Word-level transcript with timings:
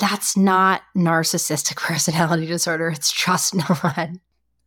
that's 0.00 0.36
not 0.36 0.82
narcissistic 0.96 1.76
personality 1.86 2.46
disorder. 2.46 2.88
It's 2.88 3.12
just 3.12 3.54
not. 3.84 4.10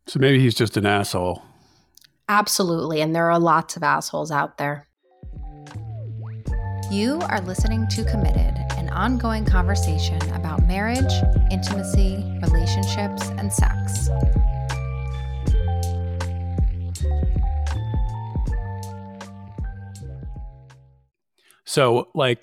So 0.06 0.18
maybe 0.18 0.40
he's 0.40 0.54
just 0.54 0.76
an 0.76 0.86
asshole. 0.86 1.42
Absolutely. 2.28 3.00
And 3.00 3.14
there 3.14 3.30
are 3.30 3.38
lots 3.38 3.76
of 3.76 3.82
assholes 3.82 4.30
out 4.30 4.56
there. 4.56 4.88
You 6.90 7.18
are 7.28 7.40
listening 7.40 7.86
to 7.88 8.04
Committed, 8.04 8.54
an 8.76 8.88
ongoing 8.90 9.44
conversation 9.44 10.20
about 10.32 10.66
marriage, 10.66 11.12
intimacy, 11.50 12.24
relationships, 12.42 13.28
and 13.30 13.52
sex. 13.52 14.10
So, 21.64 22.08
like, 22.14 22.38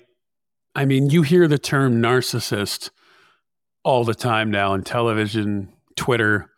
I 0.74 0.84
mean, 0.84 1.10
you 1.10 1.22
hear 1.22 1.48
the 1.48 1.58
term 1.58 2.00
narcissist 2.00 2.90
all 3.84 4.04
the 4.04 4.14
time 4.14 4.50
now 4.50 4.74
in 4.74 4.82
television, 4.82 5.72
Twitter, 5.96 6.50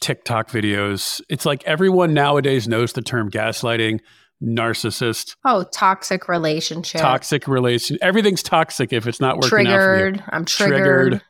TikTok 0.00 0.50
videos. 0.50 1.20
It's 1.28 1.46
like 1.46 1.64
everyone 1.64 2.14
nowadays 2.14 2.68
knows 2.68 2.92
the 2.92 3.02
term 3.02 3.30
gaslighting, 3.30 4.00
narcissist. 4.42 5.36
Oh, 5.44 5.64
toxic 5.64 6.28
relationship. 6.28 7.00
Toxic 7.00 7.48
relation. 7.48 7.98
Everything's 8.02 8.42
toxic 8.42 8.92
if 8.92 9.06
it's 9.06 9.20
not 9.20 9.36
working 9.36 9.48
triggered. 9.48 10.20
out. 10.20 10.28
I'm 10.28 10.44
triggered. 10.44 11.10
triggered. 11.12 11.22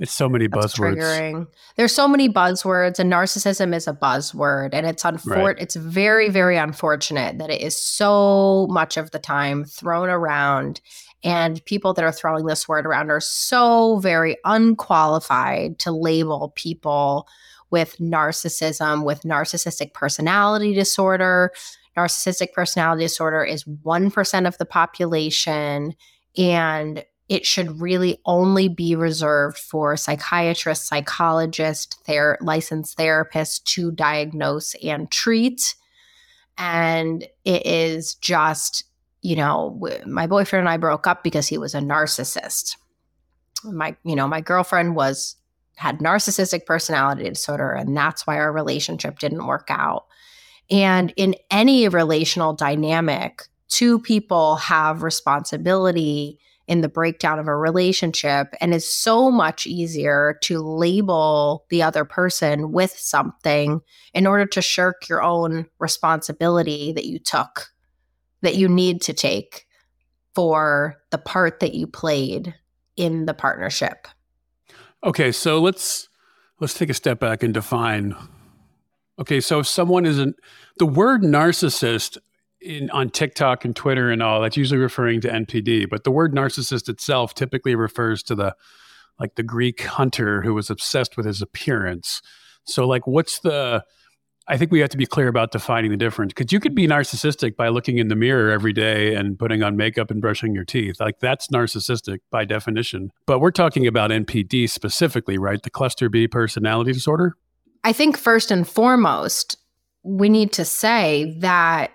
It's 0.00 0.12
so 0.12 0.30
many 0.30 0.46
That's 0.46 0.78
buzzwords. 0.78 0.96
Triggering. 0.96 1.46
There's 1.76 1.94
so 1.94 2.08
many 2.08 2.28
buzzwords, 2.28 2.98
and 2.98 3.12
narcissism 3.12 3.74
is 3.74 3.86
a 3.86 3.92
buzzword, 3.92 4.70
and 4.72 4.86
it's 4.86 5.02
unfor- 5.02 5.36
right. 5.36 5.56
It's 5.58 5.76
very, 5.76 6.30
very 6.30 6.56
unfortunate 6.56 7.36
that 7.36 7.50
it 7.50 7.60
is 7.60 7.76
so 7.76 8.66
much 8.70 8.96
of 8.96 9.10
the 9.10 9.18
time 9.18 9.64
thrown 9.64 10.08
around, 10.08 10.80
and 11.22 11.64
people 11.64 11.92
that 11.94 12.04
are 12.04 12.12
throwing 12.12 12.46
this 12.46 12.68
word 12.68 12.86
around 12.86 13.10
are 13.10 13.20
so 13.20 13.98
very 13.98 14.36
unqualified 14.44 15.78
to 15.80 15.92
label 15.92 16.52
people 16.56 17.28
with 17.70 17.96
narcissism, 17.98 19.04
with 19.04 19.22
narcissistic 19.22 19.92
personality 19.92 20.74
disorder. 20.74 21.52
Narcissistic 21.96 22.52
personality 22.52 23.04
disorder 23.04 23.44
is 23.44 23.64
1% 23.64 24.48
of 24.48 24.58
the 24.58 24.64
population. 24.64 25.94
And 26.36 27.04
it 27.28 27.46
should 27.46 27.80
really 27.80 28.18
only 28.24 28.68
be 28.68 28.96
reserved 28.96 29.56
for 29.56 29.96
psychiatrists, 29.96 30.88
psychologists, 30.88 31.96
ther- 32.04 32.38
licensed 32.40 32.98
therapists 32.98 33.62
to 33.62 33.92
diagnose 33.92 34.74
and 34.82 35.08
treat. 35.12 35.76
And 36.58 37.22
it 37.44 37.64
is 37.64 38.14
just, 38.16 38.84
you 39.22 39.36
know, 39.36 39.76
w- 39.80 40.06
my 40.06 40.26
boyfriend 40.26 40.60
and 40.60 40.68
I 40.68 40.76
broke 40.76 41.06
up 41.06 41.22
because 41.22 41.46
he 41.46 41.58
was 41.58 41.74
a 41.74 41.80
narcissist. 41.80 42.76
My, 43.64 43.96
you 44.04 44.16
know, 44.16 44.26
my 44.26 44.40
girlfriend 44.40 44.96
was 44.96 45.36
had 45.76 45.98
narcissistic 45.98 46.66
personality 46.66 47.24
disorder, 47.24 47.72
and 47.72 47.96
that's 47.96 48.26
why 48.26 48.38
our 48.38 48.52
relationship 48.52 49.18
didn't 49.18 49.46
work 49.46 49.68
out. 49.70 50.06
And 50.70 51.12
in 51.16 51.34
any 51.50 51.88
relational 51.88 52.52
dynamic, 52.52 53.42
two 53.68 53.98
people 53.98 54.56
have 54.56 55.02
responsibility 55.02 56.38
in 56.70 56.82
the 56.82 56.88
breakdown 56.88 57.40
of 57.40 57.48
a 57.48 57.56
relationship 57.56 58.54
and 58.60 58.72
it's 58.72 58.88
so 58.88 59.28
much 59.28 59.66
easier 59.66 60.38
to 60.40 60.60
label 60.60 61.64
the 61.68 61.82
other 61.82 62.04
person 62.04 62.70
with 62.70 62.92
something 62.92 63.80
in 64.14 64.24
order 64.24 64.46
to 64.46 64.62
shirk 64.62 65.08
your 65.08 65.20
own 65.20 65.66
responsibility 65.80 66.92
that 66.92 67.06
you 67.06 67.18
took 67.18 67.70
that 68.42 68.56
you 68.56 68.68
need 68.68 69.02
to 69.02 69.12
take 69.12 69.66
for 70.34 70.96
the 71.10 71.18
part 71.18 71.60
that 71.60 71.74
you 71.74 71.86
played 71.86 72.54
in 72.96 73.26
the 73.26 73.34
partnership. 73.34 74.06
Okay, 75.04 75.32
so 75.32 75.60
let's 75.60 76.08
let's 76.60 76.74
take 76.74 76.90
a 76.90 76.94
step 76.94 77.18
back 77.18 77.42
and 77.42 77.54
define 77.54 78.14
Okay, 79.20 79.40
so 79.40 79.58
if 79.60 79.66
someone 79.66 80.06
isn't 80.06 80.36
the 80.78 80.86
word 80.86 81.22
narcissist 81.22 82.16
in 82.62 82.88
on 82.90 83.10
TikTok 83.10 83.66
and 83.66 83.76
Twitter 83.76 84.10
and 84.10 84.22
all, 84.22 84.40
that's 84.40 84.56
usually 84.56 84.80
referring 84.80 85.20
to 85.20 85.28
NPD. 85.28 85.90
But 85.90 86.04
the 86.04 86.10
word 86.10 86.34
narcissist 86.34 86.88
itself 86.88 87.34
typically 87.34 87.74
refers 87.74 88.22
to 88.24 88.34
the 88.34 88.56
like 89.18 89.34
the 89.34 89.42
Greek 89.42 89.82
hunter 89.82 90.40
who 90.40 90.54
was 90.54 90.70
obsessed 90.70 91.18
with 91.18 91.26
his 91.26 91.42
appearance. 91.42 92.22
So 92.64 92.86
like 92.88 93.06
what's 93.06 93.40
the 93.40 93.84
I 94.50 94.56
think 94.56 94.72
we 94.72 94.80
have 94.80 94.90
to 94.90 94.96
be 94.96 95.06
clear 95.06 95.28
about 95.28 95.52
defining 95.52 95.92
the 95.92 95.96
difference 95.96 96.32
because 96.34 96.52
you 96.52 96.58
could 96.58 96.74
be 96.74 96.88
narcissistic 96.88 97.54
by 97.54 97.68
looking 97.68 97.98
in 97.98 98.08
the 98.08 98.16
mirror 98.16 98.50
every 98.50 98.72
day 98.72 99.14
and 99.14 99.38
putting 99.38 99.62
on 99.62 99.76
makeup 99.76 100.10
and 100.10 100.20
brushing 100.20 100.52
your 100.52 100.64
teeth. 100.64 100.98
Like 100.98 101.20
that's 101.20 101.46
narcissistic 101.48 102.18
by 102.32 102.44
definition. 102.44 103.12
But 103.26 103.38
we're 103.38 103.52
talking 103.52 103.86
about 103.86 104.10
NPD 104.10 104.68
specifically, 104.68 105.38
right? 105.38 105.62
The 105.62 105.70
cluster 105.70 106.08
B 106.08 106.26
personality 106.26 106.90
disorder. 106.92 107.36
I 107.84 107.92
think 107.92 108.18
first 108.18 108.50
and 108.50 108.66
foremost, 108.66 109.56
we 110.02 110.28
need 110.28 110.52
to 110.54 110.64
say 110.64 111.36
that 111.38 111.92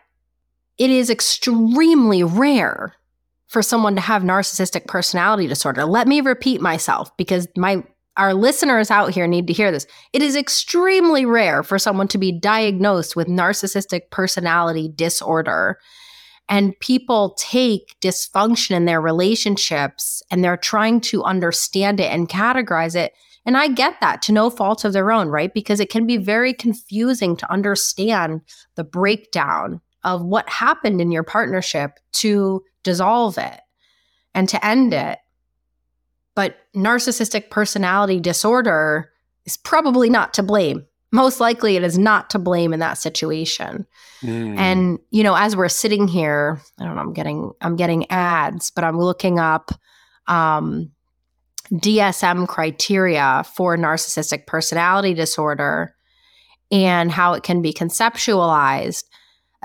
it 0.77 0.89
is 0.89 1.09
extremely 1.09 2.23
rare 2.23 2.95
for 3.47 3.61
someone 3.61 3.95
to 3.95 4.01
have 4.01 4.23
narcissistic 4.23 4.87
personality 4.87 5.47
disorder. 5.47 5.83
Let 5.83 6.07
me 6.07 6.21
repeat 6.21 6.61
myself 6.61 7.15
because 7.17 7.49
my 7.57 7.83
our 8.17 8.33
listeners 8.33 8.91
out 8.91 9.13
here 9.13 9.27
need 9.27 9.47
to 9.47 9.53
hear 9.53 9.71
this. 9.71 9.87
It 10.13 10.21
is 10.21 10.35
extremely 10.35 11.25
rare 11.25 11.63
for 11.63 11.77
someone 11.77 12.07
to 12.09 12.17
be 12.17 12.31
diagnosed 12.31 13.15
with 13.15 13.27
narcissistic 13.27 14.09
personality 14.09 14.89
disorder. 14.93 15.79
And 16.47 16.79
people 16.79 17.35
take 17.37 17.95
dysfunction 18.01 18.71
in 18.71 18.85
their 18.85 19.01
relationships 19.01 20.21
and 20.29 20.43
they're 20.43 20.57
trying 20.57 21.01
to 21.01 21.23
understand 21.23 21.99
it 21.99 22.11
and 22.11 22.29
categorize 22.29 22.95
it. 22.95 23.13
And 23.45 23.57
I 23.57 23.67
get 23.67 23.95
that 24.01 24.21
to 24.23 24.31
no 24.31 24.49
fault 24.49 24.85
of 24.85 24.93
their 24.93 25.11
own, 25.11 25.29
right? 25.29 25.53
Because 25.53 25.79
it 25.79 25.89
can 25.89 26.07
be 26.07 26.17
very 26.17 26.53
confusing 26.53 27.35
to 27.37 27.51
understand 27.51 28.41
the 28.75 28.83
breakdown 28.83 29.81
of 30.03 30.23
what 30.23 30.47
happened 30.49 31.01
in 31.01 31.11
your 31.11 31.23
partnership 31.23 31.99
to 32.13 32.63
dissolve 32.83 33.37
it 33.37 33.59
and 34.33 34.47
to 34.49 34.65
end 34.65 34.93
it. 34.93 35.19
But 36.35 36.57
narcissistic 36.75 37.49
personality 37.49 38.19
disorder 38.19 39.11
is 39.45 39.57
probably 39.57 40.09
not 40.09 40.33
to 40.35 40.43
blame. 40.43 40.85
Most 41.11 41.39
likely, 41.39 41.77
it 41.77 41.83
is 41.83 41.97
not 41.97 42.29
to 42.31 42.39
blame 42.39 42.73
in 42.73 42.79
that 42.81 42.97
situation. 42.97 43.85
Mm. 44.21 44.57
And 44.57 44.99
you 45.11 45.23
know, 45.23 45.35
as 45.35 45.55
we're 45.55 45.69
sitting 45.69 46.07
here, 46.07 46.59
I 46.79 46.83
don't 46.83 46.95
know. 46.95 47.01
I'm 47.01 47.13
getting 47.13 47.51
I'm 47.61 47.75
getting 47.77 48.09
ads, 48.11 48.69
but 48.69 48.83
I'm 48.83 48.99
looking 48.99 49.39
up 49.39 49.71
um, 50.27 50.91
DSM 51.71 52.47
criteria 52.47 53.43
for 53.55 53.77
narcissistic 53.77 54.45
personality 54.45 55.13
disorder 55.13 55.95
and 56.71 57.11
how 57.11 57.33
it 57.33 57.43
can 57.43 57.61
be 57.61 57.71
conceptualized 57.71 59.05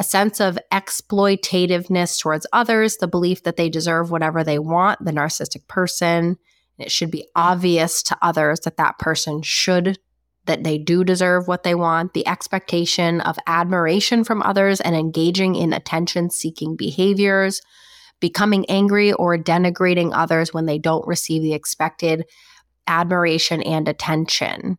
a 0.00 0.02
sense 0.02 0.40
of 0.40 0.58
exploitativeness 0.72 2.18
towards 2.18 2.46
others, 2.54 2.96
the 2.96 3.06
belief 3.06 3.42
that 3.42 3.56
they 3.56 3.68
deserve 3.68 4.10
whatever 4.10 4.42
they 4.42 4.58
want, 4.58 5.04
the 5.04 5.12
narcissistic 5.12 5.68
person. 5.68 6.38
It 6.80 6.90
should 6.90 7.10
be 7.10 7.28
obvious 7.34 8.02
to 8.04 8.18
others 8.22 8.60
that 8.60 8.76
that 8.76 8.98
person 8.98 9.42
should, 9.42 9.98
that 10.46 10.64
they 10.64 10.78
do 10.78 11.04
deserve 11.04 11.46
what 11.46 11.62
they 11.62 11.74
want, 11.74 12.14
the 12.14 12.26
expectation 12.26 13.20
of 13.20 13.38
admiration 13.46 14.24
from 14.24 14.42
others 14.42 14.80
and 14.80 14.96
engaging 14.96 15.54
in 15.54 15.72
attention 15.72 16.30
seeking 16.30 16.76
behaviors, 16.76 17.60
becoming 18.20 18.66
angry 18.68 19.12
or 19.12 19.36
denigrating 19.36 20.10
others 20.14 20.52
when 20.52 20.66
they 20.66 20.78
don't 20.78 21.06
receive 21.06 21.42
the 21.42 21.54
expected 21.54 22.24
admiration 22.86 23.62
and 23.62 23.88
attention. 23.88 24.78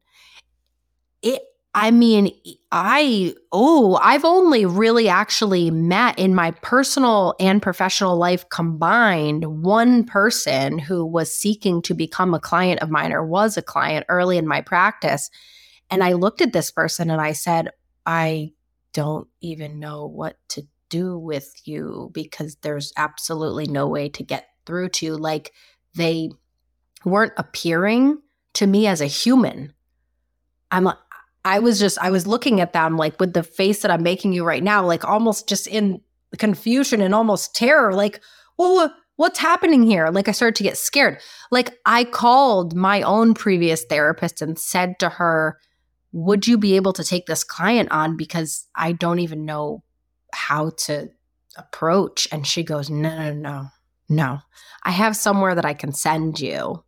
It 1.22 1.42
I 1.74 1.92
mean, 1.92 2.32
I, 2.72 3.34
oh, 3.54 3.98
I've 4.02 4.26
only 4.26 4.66
really 4.66 5.08
actually 5.08 5.72
met 5.72 6.20
in 6.20 6.36
my 6.36 6.52
personal 6.52 7.34
and 7.40 7.62
professional 7.62 8.18
life 8.18 8.50
combined 8.50 9.64
one 9.64 10.04
person 10.04 10.78
who 10.78 11.06
was 11.06 11.34
seeking 11.34 11.82
to 11.84 11.94
become 11.94 12.34
a 12.34 12.42
client 12.42 12.82
of 12.82 12.90
mine 12.90 13.14
or 13.14 13.26
was 13.26 13.56
a 13.56 13.62
client 13.62 14.06
early 14.10 14.38
in 14.38 14.48
my 14.48 14.60
practice. 14.60 15.30
And 15.90 16.04
I 16.04 16.14
looked 16.14 16.42
at 16.42 16.52
this 16.52 16.72
person 16.72 17.10
and 17.10 17.22
I 17.22 17.32
said, 17.32 17.70
I 18.06 18.52
don't 18.92 19.30
even 19.40 19.80
know 19.80 20.06
what 20.06 20.38
to 20.50 20.68
do 20.90 21.18
with 21.18 21.54
you 21.64 22.12
because 22.14 22.58
there's 22.58 22.92
absolutely 22.98 23.66
no 23.66 23.88
way 23.88 24.10
to 24.10 24.24
get 24.24 24.50
through 24.66 24.90
to 24.90 25.06
you. 25.06 25.16
Like 25.16 25.54
they 25.96 26.32
weren't 27.06 27.34
appearing 27.38 28.22
to 28.56 28.68
me 28.68 28.88
as 28.88 29.00
a 29.00 29.06
human. 29.06 29.74
I'm 30.70 30.84
like, 30.84 30.98
I 31.44 31.60
was 31.60 31.80
just, 31.80 31.98
I 32.00 32.12
was 32.12 32.28
looking 32.28 32.62
at 32.62 32.74
them 32.74 32.98
like 32.98 33.20
with 33.20 33.34
the 33.34 33.44
face 33.44 33.82
that 33.82 33.92
I'm 33.92 34.04
making 34.04 34.34
you 34.34 34.44
right 34.44 34.64
now, 34.64 34.86
like 34.86 35.04
almost 35.06 35.50
just 35.50 35.68
in 35.68 36.02
confusion 36.38 37.02
and 37.02 37.16
almost 37.16 37.56
terror. 37.56 37.94
Like, 37.94 38.22
well, 38.58 38.94
what's 39.16 39.40
happening 39.40 39.84
here? 39.84 40.10
Like, 40.10 40.28
I 40.28 40.32
started 40.32 40.56
to 40.56 40.64
get 40.64 40.78
scared. 40.78 41.20
Like, 41.52 41.78
I 41.86 42.04
called 42.04 42.76
my 42.76 43.02
own 43.02 43.34
previous 43.34 43.84
therapist 43.84 44.42
and 44.42 44.58
said 44.58 45.00
to 45.00 45.10
her, 45.10 45.60
Would 46.12 46.48
you 46.48 46.58
be 46.58 46.76
able 46.76 46.94
to 46.94 47.04
take 47.04 47.26
this 47.26 47.44
client 47.44 47.92
on? 47.92 48.18
Because 48.18 48.68
I 48.76 48.92
don't 48.92 49.20
even 49.20 49.46
know 49.46 49.84
how 50.34 50.72
to 50.86 51.10
approach. 51.56 52.28
And 52.32 52.46
she 52.46 52.64
goes, 52.64 52.90
No, 52.90 53.16
no, 53.16 53.34
no, 53.34 53.68
no. 54.10 54.40
I 54.84 54.92
have 54.92 55.16
somewhere 55.16 55.56
that 55.56 55.66
I 55.66 55.74
can 55.74 55.94
send 55.94 56.40
you 56.40 56.84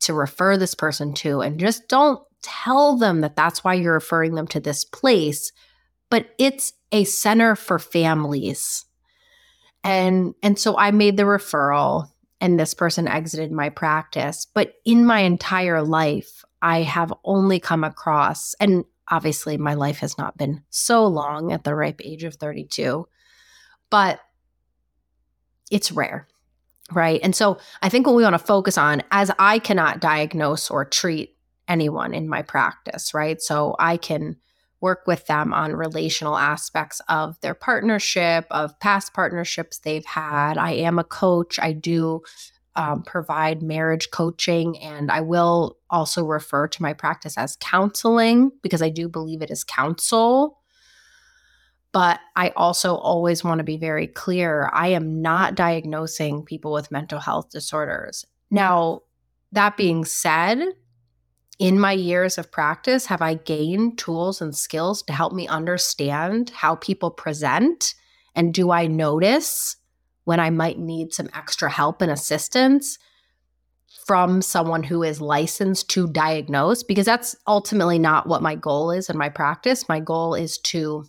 to 0.00 0.14
refer 0.14 0.56
this 0.56 0.74
person 0.74 1.14
to 1.14 1.40
and 1.40 1.58
just 1.58 1.88
don't 1.88 2.20
tell 2.44 2.96
them 2.96 3.22
that 3.22 3.34
that's 3.34 3.64
why 3.64 3.74
you're 3.74 3.94
referring 3.94 4.34
them 4.34 4.46
to 4.46 4.60
this 4.60 4.84
place 4.84 5.50
but 6.10 6.28
it's 6.38 6.74
a 6.92 7.02
center 7.02 7.56
for 7.56 7.80
families. 7.80 8.84
And 9.82 10.34
and 10.42 10.58
so 10.58 10.78
i 10.78 10.92
made 10.92 11.16
the 11.16 11.24
referral 11.24 12.08
and 12.40 12.58
this 12.58 12.72
person 12.72 13.06
exited 13.08 13.52
my 13.52 13.68
practice 13.68 14.46
but 14.54 14.74
in 14.86 15.04
my 15.04 15.20
entire 15.20 15.82
life 15.82 16.42
i 16.62 16.80
have 16.82 17.12
only 17.22 17.60
come 17.60 17.84
across 17.84 18.54
and 18.60 18.84
obviously 19.08 19.58
my 19.58 19.74
life 19.74 19.98
has 19.98 20.16
not 20.16 20.38
been 20.38 20.62
so 20.70 21.06
long 21.06 21.52
at 21.52 21.64
the 21.64 21.74
ripe 21.74 22.00
age 22.02 22.24
of 22.24 22.34
32 22.36 23.06
but 23.90 24.20
it's 25.70 25.92
rare 25.92 26.26
right? 26.92 27.20
And 27.22 27.34
so 27.34 27.58
i 27.82 27.90
think 27.90 28.06
what 28.06 28.16
we 28.16 28.22
want 28.22 28.34
to 28.34 28.38
focus 28.38 28.78
on 28.78 29.02
as 29.10 29.30
i 29.38 29.58
cannot 29.58 30.00
diagnose 30.00 30.70
or 30.70 30.86
treat 30.86 31.33
anyone 31.68 32.14
in 32.14 32.28
my 32.28 32.42
practice, 32.42 33.14
right? 33.14 33.40
So 33.40 33.76
I 33.78 33.96
can 33.96 34.36
work 34.80 35.06
with 35.06 35.26
them 35.26 35.54
on 35.54 35.72
relational 35.72 36.36
aspects 36.36 37.00
of 37.08 37.40
their 37.40 37.54
partnership, 37.54 38.46
of 38.50 38.78
past 38.80 39.14
partnerships 39.14 39.78
they've 39.78 40.04
had. 40.04 40.58
I 40.58 40.72
am 40.72 40.98
a 40.98 41.04
coach. 41.04 41.58
I 41.58 41.72
do 41.72 42.22
um, 42.76 43.02
provide 43.02 43.62
marriage 43.62 44.10
coaching, 44.10 44.78
and 44.78 45.10
I 45.10 45.22
will 45.22 45.78
also 45.88 46.24
refer 46.24 46.68
to 46.68 46.82
my 46.82 46.92
practice 46.92 47.38
as 47.38 47.56
counseling 47.60 48.50
because 48.62 48.82
I 48.82 48.90
do 48.90 49.08
believe 49.08 49.42
it 49.42 49.50
is 49.50 49.64
counsel. 49.64 50.58
But 51.92 52.20
I 52.34 52.50
also 52.50 52.96
always 52.96 53.44
want 53.44 53.60
to 53.60 53.64
be 53.64 53.76
very 53.76 54.08
clear 54.08 54.68
I 54.72 54.88
am 54.88 55.22
not 55.22 55.54
diagnosing 55.54 56.44
people 56.44 56.72
with 56.72 56.90
mental 56.90 57.20
health 57.20 57.50
disorders. 57.50 58.26
Now, 58.50 59.02
that 59.52 59.76
being 59.76 60.04
said, 60.04 60.58
in 61.58 61.78
my 61.78 61.92
years 61.92 62.36
of 62.36 62.50
practice, 62.50 63.06
have 63.06 63.22
I 63.22 63.34
gained 63.34 63.98
tools 63.98 64.40
and 64.40 64.56
skills 64.56 65.02
to 65.04 65.12
help 65.12 65.32
me 65.32 65.46
understand 65.46 66.50
how 66.50 66.76
people 66.76 67.10
present? 67.10 67.94
And 68.34 68.52
do 68.52 68.70
I 68.70 68.86
notice 68.86 69.76
when 70.24 70.40
I 70.40 70.50
might 70.50 70.78
need 70.78 71.12
some 71.12 71.28
extra 71.34 71.70
help 71.70 72.02
and 72.02 72.10
assistance 72.10 72.98
from 74.06 74.42
someone 74.42 74.82
who 74.82 75.02
is 75.04 75.20
licensed 75.20 75.88
to 75.90 76.08
diagnose? 76.08 76.82
Because 76.82 77.06
that's 77.06 77.36
ultimately 77.46 78.00
not 78.00 78.26
what 78.26 78.42
my 78.42 78.56
goal 78.56 78.90
is 78.90 79.08
in 79.08 79.16
my 79.16 79.28
practice. 79.28 79.88
My 79.88 80.00
goal 80.00 80.34
is 80.34 80.58
to 80.58 81.04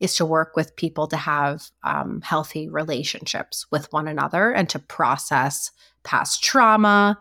is 0.00 0.16
to 0.16 0.26
work 0.26 0.54
with 0.56 0.76
people 0.76 1.06
to 1.06 1.16
have 1.16 1.70
um, 1.84 2.20
healthy 2.20 2.68
relationships 2.68 3.66
with 3.70 3.90
one 3.92 4.08
another 4.08 4.50
and 4.50 4.68
to 4.68 4.78
process 4.78 5.70
past 6.02 6.42
trauma 6.42 7.18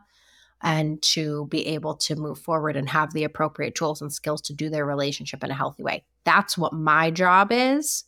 and 0.64 1.02
to 1.02 1.46
be 1.48 1.68
able 1.68 1.94
to 1.96 2.16
move 2.16 2.40
forward 2.40 2.78
and 2.78 2.90
have 2.90 3.14
the 3.14 3.26
appropriate 3.26 3.76
tools 3.76 4.02
and 4.02 4.12
skills 4.12 4.42
to 4.42 4.54
do 4.54 4.70
their 4.70 4.86
relationship 4.86 5.44
in 5.44 5.52
a 5.52 5.56
healthy 5.56 5.84
way. 5.84 6.06
That's 6.24 6.58
what 6.58 6.72
my 6.72 7.12
job 7.12 7.52
is. 7.52 8.06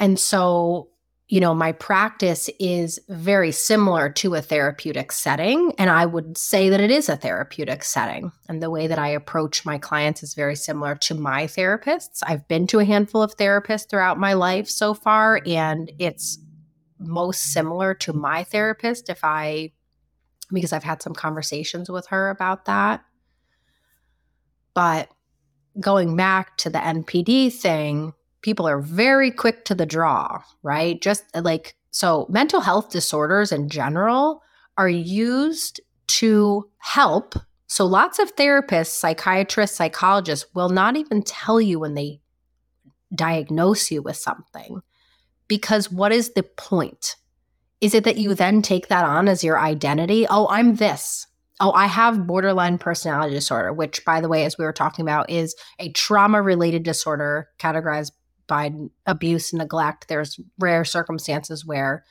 And 0.00 0.18
so, 0.18 0.88
you 1.28 1.40
know, 1.40 1.54
my 1.54 1.72
practice 1.72 2.50
is 2.58 2.98
very 3.08 3.52
similar 3.52 4.10
to 4.10 4.34
a 4.34 4.42
therapeutic 4.42 5.12
setting. 5.12 5.72
And 5.78 5.90
I 5.90 6.06
would 6.06 6.36
say 6.36 6.70
that 6.70 6.80
it 6.80 6.90
is 6.90 7.08
a 7.08 7.16
therapeutic 7.16 7.84
setting. 7.84 8.32
And 8.48 8.60
the 8.60 8.70
way 8.70 8.88
that 8.88 8.98
I 8.98 9.08
approach 9.08 9.64
my 9.64 9.78
clients 9.78 10.22
is 10.22 10.34
very 10.34 10.56
similar 10.56 10.96
to 10.96 11.14
my 11.14 11.44
therapists. 11.44 12.20
I've 12.26 12.48
been 12.48 12.66
to 12.68 12.80
a 12.80 12.84
handful 12.84 13.22
of 13.22 13.36
therapists 13.36 13.88
throughout 13.88 14.18
my 14.18 14.32
life 14.32 14.68
so 14.68 14.94
far, 14.94 15.40
and 15.46 15.92
it's 15.98 16.38
most 16.98 17.52
similar 17.52 17.94
to 17.94 18.12
my 18.12 18.42
therapist 18.42 19.08
if 19.08 19.22
I 19.22 19.72
because 20.52 20.72
I've 20.72 20.84
had 20.84 21.02
some 21.02 21.14
conversations 21.14 21.90
with 21.90 22.06
her 22.08 22.30
about 22.30 22.64
that. 22.66 23.04
But 24.74 25.08
going 25.80 26.16
back 26.16 26.56
to 26.58 26.70
the 26.70 26.78
NPD 26.78 27.52
thing, 27.52 28.12
people 28.42 28.66
are 28.68 28.80
very 28.80 29.30
quick 29.30 29.64
to 29.66 29.74
the 29.74 29.86
draw, 29.86 30.42
right? 30.62 31.00
Just 31.00 31.24
uh, 31.34 31.42
like 31.42 31.74
so, 31.90 32.26
mental 32.28 32.60
health 32.60 32.90
disorders 32.90 33.50
in 33.52 33.68
general 33.68 34.42
are 34.76 34.88
used 34.88 35.80
to 36.06 36.68
help. 36.78 37.34
So, 37.66 37.84
lots 37.86 38.18
of 38.18 38.34
therapists, 38.36 38.88
psychiatrists, 38.88 39.76
psychologists 39.76 40.46
will 40.54 40.68
not 40.68 40.96
even 40.96 41.22
tell 41.22 41.60
you 41.60 41.78
when 41.78 41.94
they 41.94 42.20
diagnose 43.14 43.90
you 43.90 44.02
with 44.02 44.16
something 44.16 44.82
because 45.48 45.90
what 45.90 46.12
is 46.12 46.34
the 46.34 46.42
point? 46.42 47.16
Is 47.80 47.94
it 47.94 48.04
that 48.04 48.16
you 48.16 48.34
then 48.34 48.62
take 48.62 48.88
that 48.88 49.04
on 49.04 49.28
as 49.28 49.44
your 49.44 49.58
identity? 49.58 50.26
Oh, 50.28 50.48
I'm 50.50 50.76
this. 50.76 51.26
Oh, 51.60 51.72
I 51.72 51.86
have 51.86 52.26
borderline 52.26 52.78
personality 52.78 53.34
disorder, 53.34 53.72
which, 53.72 54.04
by 54.04 54.20
the 54.20 54.28
way, 54.28 54.44
as 54.44 54.56
we 54.58 54.64
were 54.64 54.72
talking 54.72 55.04
about, 55.04 55.30
is 55.30 55.56
a 55.78 55.90
trauma 55.92 56.40
related 56.40 56.84
disorder 56.84 57.48
categorized 57.58 58.12
by 58.46 58.72
abuse 59.06 59.52
and 59.52 59.58
neglect. 59.58 60.08
There's 60.08 60.40
rare 60.58 60.84
circumstances 60.84 61.66
where 61.66 62.04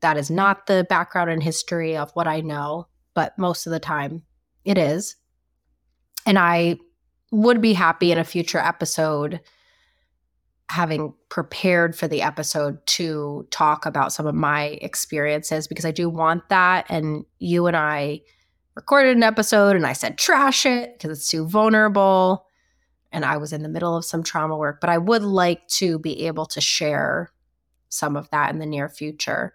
that 0.00 0.16
is 0.16 0.30
not 0.30 0.66
the 0.66 0.86
background 0.88 1.30
and 1.30 1.42
history 1.42 1.96
of 1.96 2.10
what 2.12 2.26
I 2.26 2.40
know, 2.40 2.88
but 3.14 3.38
most 3.38 3.66
of 3.66 3.72
the 3.72 3.80
time 3.80 4.22
it 4.64 4.78
is. 4.78 5.16
And 6.26 6.38
I 6.38 6.78
would 7.30 7.60
be 7.60 7.74
happy 7.74 8.10
in 8.12 8.18
a 8.18 8.24
future 8.24 8.58
episode 8.58 9.40
having 10.68 11.12
prepared 11.28 11.94
for 11.96 12.08
the 12.08 12.22
episode 12.22 12.84
to 12.86 13.46
talk 13.50 13.84
about 13.84 14.12
some 14.12 14.26
of 14.26 14.34
my 14.34 14.78
experiences 14.80 15.68
because 15.68 15.84
I 15.84 15.90
do 15.90 16.08
want 16.08 16.48
that. 16.48 16.86
And 16.88 17.24
you 17.38 17.66
and 17.66 17.76
I 17.76 18.22
recorded 18.74 19.16
an 19.16 19.22
episode 19.22 19.76
and 19.76 19.86
I 19.86 19.92
said, 19.92 20.16
trash 20.16 20.64
it 20.64 20.94
because 20.94 21.18
it's 21.18 21.28
too 21.28 21.46
vulnerable. 21.46 22.46
And 23.10 23.24
I 23.24 23.36
was 23.36 23.52
in 23.52 23.62
the 23.62 23.68
middle 23.68 23.96
of 23.96 24.04
some 24.04 24.22
trauma 24.22 24.56
work, 24.56 24.80
but 24.80 24.88
I 24.88 24.96
would 24.98 25.22
like 25.22 25.66
to 25.68 25.98
be 25.98 26.26
able 26.26 26.46
to 26.46 26.60
share 26.60 27.30
some 27.90 28.16
of 28.16 28.30
that 28.30 28.50
in 28.50 28.58
the 28.58 28.66
near 28.66 28.88
future. 28.88 29.54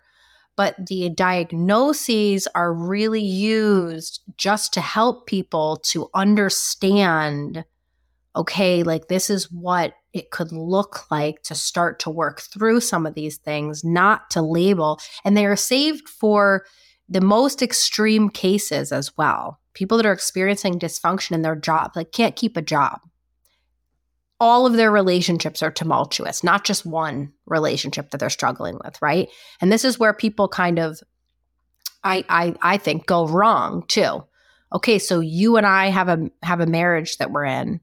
But 0.55 0.87
the 0.87 1.09
diagnoses 1.09 2.47
are 2.53 2.73
really 2.73 3.23
used 3.23 4.21
just 4.37 4.73
to 4.73 4.81
help 4.81 5.27
people 5.27 5.77
to 5.85 6.09
understand 6.13 7.65
okay, 8.35 8.83
like 8.83 9.07
this 9.07 9.29
is 9.29 9.51
what 9.51 9.93
it 10.13 10.31
could 10.31 10.51
look 10.51 11.09
like 11.11 11.41
to 11.43 11.55
start 11.55 11.99
to 11.99 12.09
work 12.09 12.41
through 12.41 12.81
some 12.81 13.05
of 13.05 13.13
these 13.13 13.37
things, 13.37 13.83
not 13.83 14.29
to 14.31 14.41
label. 14.41 14.99
And 15.23 15.35
they 15.35 15.45
are 15.45 15.55
saved 15.55 16.07
for 16.07 16.65
the 17.09 17.21
most 17.21 17.61
extreme 17.61 18.29
cases 18.29 18.91
as 18.91 19.15
well. 19.17 19.59
People 19.73 19.97
that 19.97 20.05
are 20.05 20.13
experiencing 20.13 20.79
dysfunction 20.79 21.31
in 21.31 21.41
their 21.41 21.55
job, 21.55 21.91
like 21.95 22.11
can't 22.11 22.35
keep 22.35 22.57
a 22.57 22.61
job. 22.61 22.99
All 24.39 24.65
of 24.65 24.73
their 24.73 24.91
relationships 24.91 25.63
are 25.63 25.71
tumultuous, 25.71 26.43
not 26.43 26.63
just 26.63 26.85
one 26.85 27.33
relationship 27.45 28.11
that 28.11 28.19
they're 28.19 28.29
struggling 28.29 28.77
with, 28.83 29.01
right? 29.01 29.29
And 29.61 29.71
this 29.71 29.83
is 29.85 29.97
where 29.97 30.13
people 30.13 30.47
kind 30.47 30.77
of 30.79 30.99
I 32.03 32.23
I 32.29 32.55
I 32.61 32.77
think 32.77 33.05
go 33.05 33.27
wrong 33.27 33.83
too. 33.87 34.23
Okay, 34.73 34.99
so 34.99 35.19
you 35.19 35.57
and 35.57 35.65
I 35.65 35.87
have 35.87 36.09
a 36.09 36.29
have 36.43 36.59
a 36.59 36.67
marriage 36.67 37.17
that 37.17 37.31
we're 37.31 37.45
in 37.45 37.79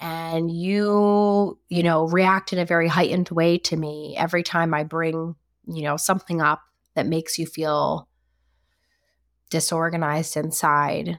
and 0.00 0.50
you 0.50 1.58
you 1.68 1.82
know 1.82 2.06
react 2.08 2.52
in 2.52 2.58
a 2.58 2.66
very 2.66 2.88
heightened 2.88 3.28
way 3.30 3.56
to 3.58 3.76
me 3.76 4.14
every 4.18 4.42
time 4.42 4.74
i 4.74 4.84
bring 4.84 5.34
you 5.66 5.82
know 5.82 5.96
something 5.96 6.40
up 6.40 6.62
that 6.94 7.06
makes 7.06 7.38
you 7.38 7.46
feel 7.46 8.08
disorganized 9.50 10.36
inside. 10.36 11.18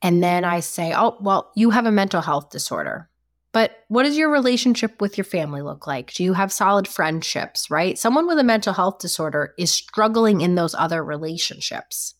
And 0.00 0.22
then 0.22 0.44
i 0.44 0.60
say 0.60 0.92
oh 0.96 1.16
well 1.20 1.52
you 1.54 1.70
have 1.70 1.86
a 1.86 1.92
mental 1.92 2.20
health 2.20 2.50
disorder 2.50 3.08
but 3.52 3.84
what 3.88 4.04
does 4.04 4.16
your 4.16 4.30
relationship 4.30 5.00
with 5.00 5.18
your 5.18 5.26
family 5.26 5.60
look 5.60 5.86
like? 5.86 6.14
Do 6.14 6.24
you 6.24 6.32
have 6.32 6.50
solid 6.50 6.88
friendships? 6.88 7.70
Right? 7.70 7.98
Someone 7.98 8.26
with 8.26 8.38
a 8.38 8.44
mental 8.44 8.72
health 8.72 8.98
disorder 8.98 9.52
is 9.58 9.70
struggling 9.70 10.40
in 10.40 10.54
those 10.54 10.74
other 10.74 11.04
relationships. 11.04 12.14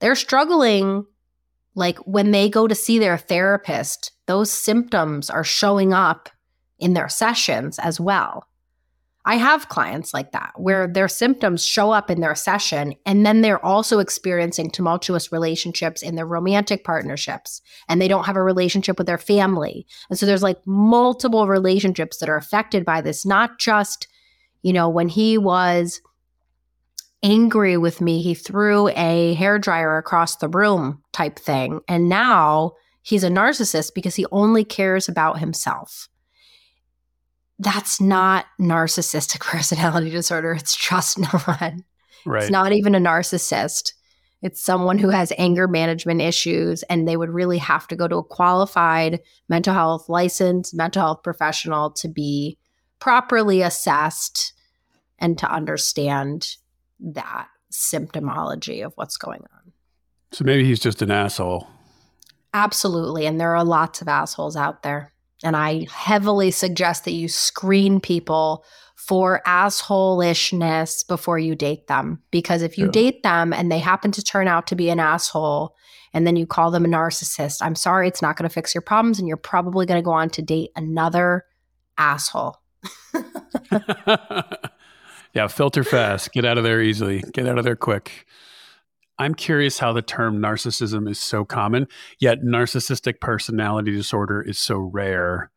They're 0.00 0.16
struggling 0.16 1.06
like 1.74 1.98
when 1.98 2.30
they 2.30 2.48
go 2.48 2.66
to 2.66 2.74
see 2.74 2.98
their 2.98 3.18
therapist, 3.18 4.12
those 4.26 4.50
symptoms 4.50 5.30
are 5.30 5.44
showing 5.44 5.92
up 5.92 6.28
in 6.78 6.94
their 6.94 7.08
sessions 7.08 7.78
as 7.78 8.00
well. 8.00 8.48
I 9.24 9.34
have 9.34 9.68
clients 9.68 10.14
like 10.14 10.32
that 10.32 10.52
where 10.56 10.86
their 10.86 11.06
symptoms 11.06 11.62
show 11.62 11.90
up 11.90 12.10
in 12.10 12.20
their 12.20 12.34
session 12.34 12.94
and 13.04 13.26
then 13.26 13.42
they're 13.42 13.62
also 13.62 13.98
experiencing 13.98 14.70
tumultuous 14.70 15.30
relationships 15.30 16.02
in 16.02 16.14
their 16.14 16.24
romantic 16.24 16.82
partnerships 16.82 17.60
and 17.90 18.00
they 18.00 18.08
don't 18.08 18.24
have 18.24 18.36
a 18.36 18.42
relationship 18.42 18.96
with 18.96 19.06
their 19.06 19.18
family. 19.18 19.86
And 20.08 20.18
so 20.18 20.24
there's 20.24 20.42
like 20.42 20.58
multiple 20.66 21.46
relationships 21.46 22.18
that 22.18 22.30
are 22.30 22.38
affected 22.38 22.86
by 22.86 23.02
this, 23.02 23.26
not 23.26 23.58
just, 23.58 24.08
you 24.62 24.72
know, 24.72 24.88
when 24.88 25.08
he 25.08 25.36
was 25.36 26.00
angry 27.22 27.76
with 27.76 28.00
me. 28.00 28.22
He 28.22 28.34
threw 28.34 28.88
a 28.88 29.34
hair 29.34 29.58
dryer 29.58 29.96
across 29.98 30.36
the 30.36 30.48
room 30.48 31.02
type 31.12 31.38
thing. 31.38 31.80
And 31.88 32.08
now 32.08 32.72
he's 33.02 33.24
a 33.24 33.28
narcissist 33.28 33.94
because 33.94 34.14
he 34.14 34.26
only 34.30 34.64
cares 34.64 35.08
about 35.08 35.38
himself. 35.38 36.08
That's 37.58 38.00
not 38.00 38.46
narcissistic 38.60 39.40
personality 39.44 40.10
disorder. 40.10 40.52
It's 40.52 40.76
just 40.76 41.18
not. 41.18 41.74
Right. 42.24 42.42
It's 42.42 42.50
not 42.50 42.72
even 42.72 42.94
a 42.94 43.00
narcissist 43.00 43.92
It's 44.42 44.60
someone 44.60 44.98
who 44.98 45.08
has 45.08 45.32
anger 45.38 45.66
management 45.66 46.20
issues, 46.20 46.82
and 46.84 47.08
they 47.08 47.16
would 47.16 47.30
really 47.30 47.58
have 47.58 47.88
to 47.88 47.96
go 47.96 48.06
to 48.06 48.16
a 48.16 48.24
qualified 48.24 49.20
mental 49.48 49.74
health 49.74 50.08
licensed 50.08 50.74
mental 50.74 51.02
health 51.02 51.22
professional 51.22 51.90
to 51.92 52.08
be 52.08 52.58
properly 53.00 53.62
assessed 53.62 54.52
and 55.18 55.38
to 55.38 55.50
understand 55.50 56.56
that 57.00 57.48
symptomology 57.72 58.84
of 58.84 58.92
what's 58.96 59.16
going 59.16 59.42
on. 59.54 59.72
So 60.32 60.44
maybe 60.44 60.64
he's 60.64 60.80
just 60.80 61.02
an 61.02 61.10
asshole. 61.10 61.66
Absolutely. 62.54 63.26
And 63.26 63.40
there 63.40 63.54
are 63.54 63.64
lots 63.64 64.00
of 64.00 64.08
assholes 64.08 64.56
out 64.56 64.82
there. 64.82 65.12
And 65.44 65.56
I 65.56 65.86
heavily 65.92 66.50
suggest 66.50 67.04
that 67.04 67.12
you 67.12 67.28
screen 67.28 68.00
people 68.00 68.64
for 68.96 69.40
assholishness 69.46 71.06
before 71.06 71.38
you 71.38 71.54
date 71.54 71.86
them. 71.86 72.20
Because 72.30 72.62
if 72.62 72.76
you 72.76 72.86
yeah. 72.86 72.92
date 72.92 73.22
them 73.22 73.52
and 73.52 73.70
they 73.70 73.78
happen 73.78 74.10
to 74.12 74.22
turn 74.22 74.48
out 74.48 74.66
to 74.66 74.74
be 74.74 74.90
an 74.90 74.98
asshole 74.98 75.76
and 76.12 76.26
then 76.26 76.36
you 76.36 76.46
call 76.46 76.70
them 76.70 76.84
a 76.84 76.88
narcissist, 76.88 77.58
I'm 77.62 77.76
sorry, 77.76 78.08
it's 78.08 78.22
not 78.22 78.36
going 78.36 78.48
to 78.48 78.52
fix 78.52 78.74
your 78.74 78.82
problems. 78.82 79.18
And 79.18 79.28
you're 79.28 79.36
probably 79.36 79.86
going 79.86 80.00
to 80.00 80.04
go 80.04 80.10
on 80.10 80.30
to 80.30 80.42
date 80.42 80.70
another 80.74 81.44
asshole. 81.96 82.56
yeah, 85.38 85.46
filter 85.46 85.84
fast. 85.84 86.32
Get 86.32 86.44
out 86.44 86.58
of 86.58 86.64
there 86.64 86.82
easily. 86.82 87.22
Get 87.32 87.46
out 87.46 87.58
of 87.58 87.64
there 87.64 87.76
quick. 87.76 88.26
I'm 89.20 89.36
curious 89.36 89.78
how 89.78 89.92
the 89.92 90.02
term 90.02 90.40
narcissism 90.40 91.08
is 91.08 91.20
so 91.20 91.44
common, 91.44 91.86
yet 92.18 92.42
narcissistic 92.42 93.20
personality 93.20 93.92
disorder 93.92 94.42
is 94.42 94.58
so 94.58 94.78
rare. 94.78 95.52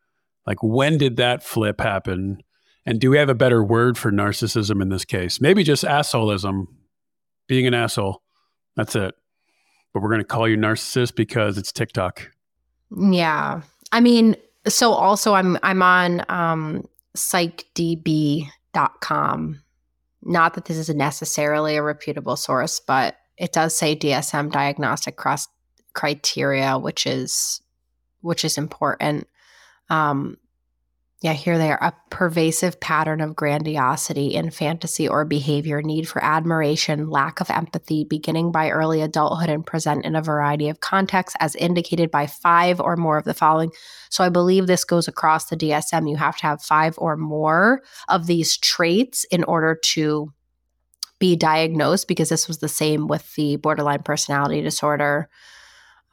Like, 0.46 0.62
when 0.62 0.98
did 0.98 1.16
that 1.16 1.42
flip 1.42 1.80
happen? 1.80 2.44
And 2.86 3.00
do 3.00 3.10
we 3.10 3.18
have 3.18 3.28
a 3.28 3.34
better 3.34 3.64
word 3.64 3.98
for 3.98 4.12
narcissism 4.12 4.80
in 4.80 4.88
this 4.88 5.04
case? 5.04 5.40
Maybe 5.40 5.64
just 5.64 5.82
assholism, 5.82 6.68
being 7.48 7.66
an 7.66 7.74
asshole. 7.74 8.22
That's 8.76 8.94
it. 8.94 9.16
But 9.92 10.00
we're 10.04 10.10
going 10.10 10.20
to 10.20 10.24
call 10.24 10.46
you 10.48 10.56
narcissist 10.56 11.16
because 11.16 11.58
it's 11.58 11.72
TikTok. 11.72 12.30
Yeah. 12.96 13.62
I 13.90 13.98
mean, 13.98 14.36
so 14.68 14.92
also 14.92 15.34
I'm 15.34 15.58
I'm 15.64 15.82
on 15.82 16.24
um 16.28 16.86
psychdb.com. 17.16 18.46
Not 20.22 20.54
that 20.54 20.66
this 20.66 20.76
is 20.76 20.88
necessarily 20.88 21.76
a 21.76 21.82
reputable 21.82 22.36
source, 22.36 22.80
but 22.80 23.16
it 23.36 23.52
does 23.52 23.76
say 23.76 23.96
DSM 23.96 24.50
diagnostic 24.50 25.16
cross 25.16 25.48
criteria, 25.94 26.78
which 26.78 27.06
is 27.06 27.60
which 28.20 28.44
is 28.44 28.56
important. 28.56 29.26
Um, 29.90 30.38
yeah, 31.22 31.34
here 31.34 31.56
they 31.56 31.70
are. 31.70 31.78
A 31.80 31.94
pervasive 32.10 32.80
pattern 32.80 33.20
of 33.20 33.36
grandiosity 33.36 34.34
in 34.34 34.50
fantasy 34.50 35.08
or 35.08 35.24
behavior, 35.24 35.80
need 35.80 36.08
for 36.08 36.22
admiration, 36.22 37.10
lack 37.10 37.40
of 37.40 37.48
empathy, 37.48 38.02
beginning 38.02 38.50
by 38.50 38.70
early 38.70 39.00
adulthood 39.00 39.48
and 39.48 39.64
present 39.64 40.04
in 40.04 40.16
a 40.16 40.20
variety 40.20 40.68
of 40.68 40.80
contexts, 40.80 41.36
as 41.38 41.54
indicated 41.54 42.10
by 42.10 42.26
five 42.26 42.80
or 42.80 42.96
more 42.96 43.18
of 43.18 43.24
the 43.24 43.34
following. 43.34 43.70
So 44.10 44.24
I 44.24 44.30
believe 44.30 44.66
this 44.66 44.84
goes 44.84 45.06
across 45.06 45.44
the 45.44 45.56
DSM. 45.56 46.10
You 46.10 46.16
have 46.16 46.36
to 46.38 46.42
have 46.42 46.60
five 46.60 46.96
or 46.98 47.16
more 47.16 47.82
of 48.08 48.26
these 48.26 48.56
traits 48.56 49.22
in 49.30 49.44
order 49.44 49.78
to 49.94 50.32
be 51.20 51.36
diagnosed, 51.36 52.08
because 52.08 52.30
this 52.30 52.48
was 52.48 52.58
the 52.58 52.68
same 52.68 53.06
with 53.06 53.32
the 53.36 53.54
borderline 53.54 54.02
personality 54.02 54.60
disorder. 54.60 55.28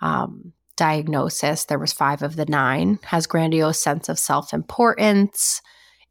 Um, 0.01 0.53
diagnosis, 0.79 1.65
there 1.65 1.77
was 1.77 1.91
five 1.91 2.21
of 2.21 2.37
the 2.37 2.45
nine, 2.45 2.99
has 3.03 3.27
grandiose 3.27 3.81
sense 3.81 4.07
of 4.07 4.17
self-importance, 4.17 5.61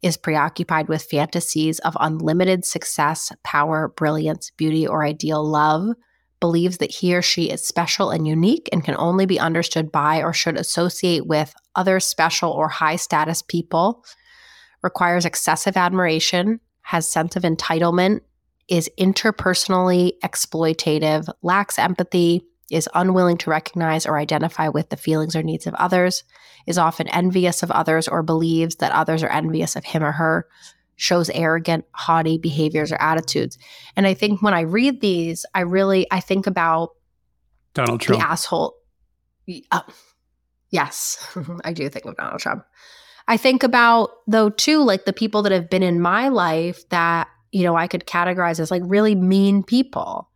is 0.03 0.15
preoccupied 0.15 0.87
with 0.87 1.01
fantasies 1.01 1.79
of 1.79 1.97
unlimited 1.99 2.63
success, 2.63 3.31
power, 3.43 3.87
brilliance, 3.87 4.51
beauty, 4.55 4.87
or 4.87 5.03
ideal 5.03 5.43
love, 5.43 5.95
believes 6.39 6.77
that 6.77 6.91
he 6.91 7.15
or 7.15 7.21
she 7.23 7.49
is 7.49 7.67
special 7.67 8.11
and 8.11 8.27
unique 8.27 8.69
and 8.71 8.85
can 8.85 8.95
only 8.97 9.25
be 9.25 9.39
understood 9.39 9.91
by 9.91 10.21
or 10.21 10.33
should 10.33 10.55
associate 10.55 11.25
with 11.25 11.53
other 11.75 11.99
special 11.99 12.51
or 12.51 12.69
high 12.69 12.95
status 12.95 13.41
people, 13.41 14.05
requires 14.83 15.25
excessive 15.25 15.75
admiration, 15.75 16.59
has 16.83 17.11
sense 17.11 17.35
of 17.35 17.41
entitlement, 17.41 18.21
is 18.67 18.89
interpersonally 18.99 20.11
exploitative, 20.23 21.27
lacks 21.41 21.79
empathy, 21.79 22.43
is 22.71 22.89
unwilling 22.93 23.37
to 23.37 23.49
recognize 23.49 24.05
or 24.05 24.17
identify 24.17 24.67
with 24.67 24.89
the 24.89 24.97
feelings 24.97 25.35
or 25.35 25.43
needs 25.43 25.67
of 25.67 25.73
others, 25.75 26.23
is 26.67 26.77
often 26.77 27.07
envious 27.09 27.63
of 27.63 27.71
others 27.71 28.07
or 28.07 28.23
believes 28.23 28.75
that 28.77 28.91
others 28.91 29.23
are 29.23 29.29
envious 29.29 29.75
of 29.75 29.85
him 29.85 30.03
or 30.03 30.11
her, 30.11 30.47
shows 30.95 31.29
arrogant, 31.31 31.85
haughty 31.91 32.37
behaviors 32.37 32.91
or 32.91 33.01
attitudes. 33.01 33.57
And 33.95 34.05
I 34.05 34.13
think 34.13 34.41
when 34.41 34.53
I 34.53 34.61
read 34.61 35.01
these, 35.01 35.45
I 35.53 35.61
really 35.61 36.07
I 36.11 36.19
think 36.19 36.45
about 36.45 36.89
Donald 37.73 38.01
Trump. 38.01 38.21
The 38.21 38.27
asshole. 38.27 38.75
Uh, 39.71 39.81
yes, 40.69 41.37
I 41.63 41.73
do 41.73 41.89
think 41.89 42.05
of 42.05 42.17
Donald 42.17 42.39
Trump. 42.39 42.65
I 43.27 43.37
think 43.37 43.63
about 43.63 44.09
though 44.27 44.49
too 44.49 44.83
like 44.83 45.05
the 45.05 45.13
people 45.13 45.41
that 45.43 45.51
have 45.51 45.69
been 45.69 45.83
in 45.83 46.01
my 46.01 46.29
life 46.29 46.87
that, 46.89 47.27
you 47.51 47.63
know, 47.63 47.75
I 47.75 47.87
could 47.87 48.05
categorize 48.05 48.59
as 48.59 48.71
like 48.71 48.83
really 48.85 49.15
mean 49.15 49.63
people 49.63 50.28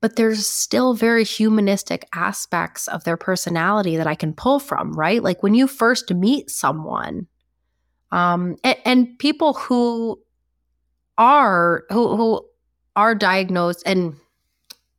but 0.00 0.16
there's 0.16 0.46
still 0.46 0.94
very 0.94 1.24
humanistic 1.24 2.06
aspects 2.14 2.86
of 2.88 3.04
their 3.04 3.16
personality 3.16 3.96
that 3.96 4.06
I 4.06 4.14
can 4.14 4.32
pull 4.32 4.60
from, 4.60 4.92
right? 4.92 5.22
Like 5.22 5.42
when 5.42 5.54
you 5.54 5.66
first 5.66 6.12
meet 6.14 6.50
someone, 6.50 7.26
um, 8.12 8.56
and, 8.64 8.76
and 8.84 9.18
people 9.18 9.54
who 9.54 10.20
are 11.18 11.84
who 11.90 12.16
who 12.16 12.46
are 12.94 13.14
diagnosed 13.14 13.82
and 13.84 14.14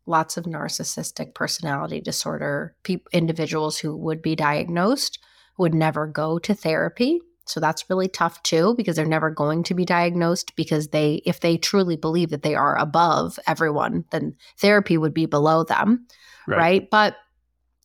lots 0.05 0.37
of 0.37 0.45
narcissistic 0.45 1.33
personality 1.33 2.01
disorder 2.01 2.75
pe- 2.83 2.97
individuals 3.11 3.77
who 3.77 3.95
would 3.95 4.21
be 4.21 4.35
diagnosed 4.35 5.19
would 5.57 5.73
never 5.73 6.07
go 6.07 6.39
to 6.39 6.53
therapy 6.53 7.21
so 7.49 7.59
that's 7.59 7.89
really 7.89 8.07
tough 8.07 8.41
too 8.43 8.75
because 8.75 8.95
they're 8.95 9.05
never 9.05 9.29
going 9.29 9.63
to 9.63 9.73
be 9.73 9.85
diagnosed 9.85 10.55
because 10.55 10.89
they 10.89 11.21
if 11.25 11.39
they 11.39 11.57
truly 11.57 11.95
believe 11.95 12.29
that 12.29 12.43
they 12.43 12.55
are 12.55 12.77
above 12.77 13.39
everyone, 13.47 14.05
then 14.11 14.35
therapy 14.57 14.97
would 14.97 15.13
be 15.13 15.25
below 15.25 15.63
them. 15.63 16.05
Right. 16.47 16.57
right? 16.57 16.89
But 16.89 17.15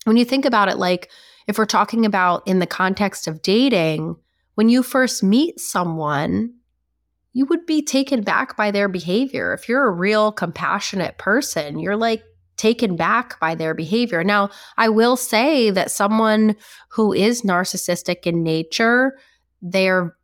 when 0.05 0.17
you 0.17 0.25
think 0.25 0.45
about 0.45 0.69
it 0.69 0.79
like 0.79 1.11
if 1.47 1.59
we're 1.59 1.67
talking 1.67 2.07
about 2.07 2.47
in 2.47 2.59
the 2.59 2.67
context 2.67 3.27
of 3.27 3.43
dating, 3.43 4.17
when 4.55 4.69
you 4.69 4.83
first 4.83 5.23
meet 5.23 5.61
someone, 5.61 6.55
you 7.33 7.45
would 7.47 7.67
be 7.67 7.83
taken 7.83 8.23
back 8.23 8.57
by 8.57 8.71
their 8.71 8.89
behavior. 8.89 9.53
If 9.53 9.69
you're 9.69 9.87
a 9.87 9.91
real 9.91 10.33
compassionate 10.33 11.19
person, 11.19 11.79
you're 11.79 11.97
like 11.97 12.23
taken 12.57 12.97
back 12.97 13.39
by 13.41 13.55
their 13.55 13.75
behavior. 13.75 14.23
Now, 14.23 14.51
I 14.77 14.89
will 14.89 15.17
say 15.17 15.71
that 15.71 15.91
someone 15.91 16.57
who 16.91 17.13
is 17.13 17.43
narcissistic 17.43 18.27
in 18.27 18.43
nature 18.43 19.19
they're 19.65 20.15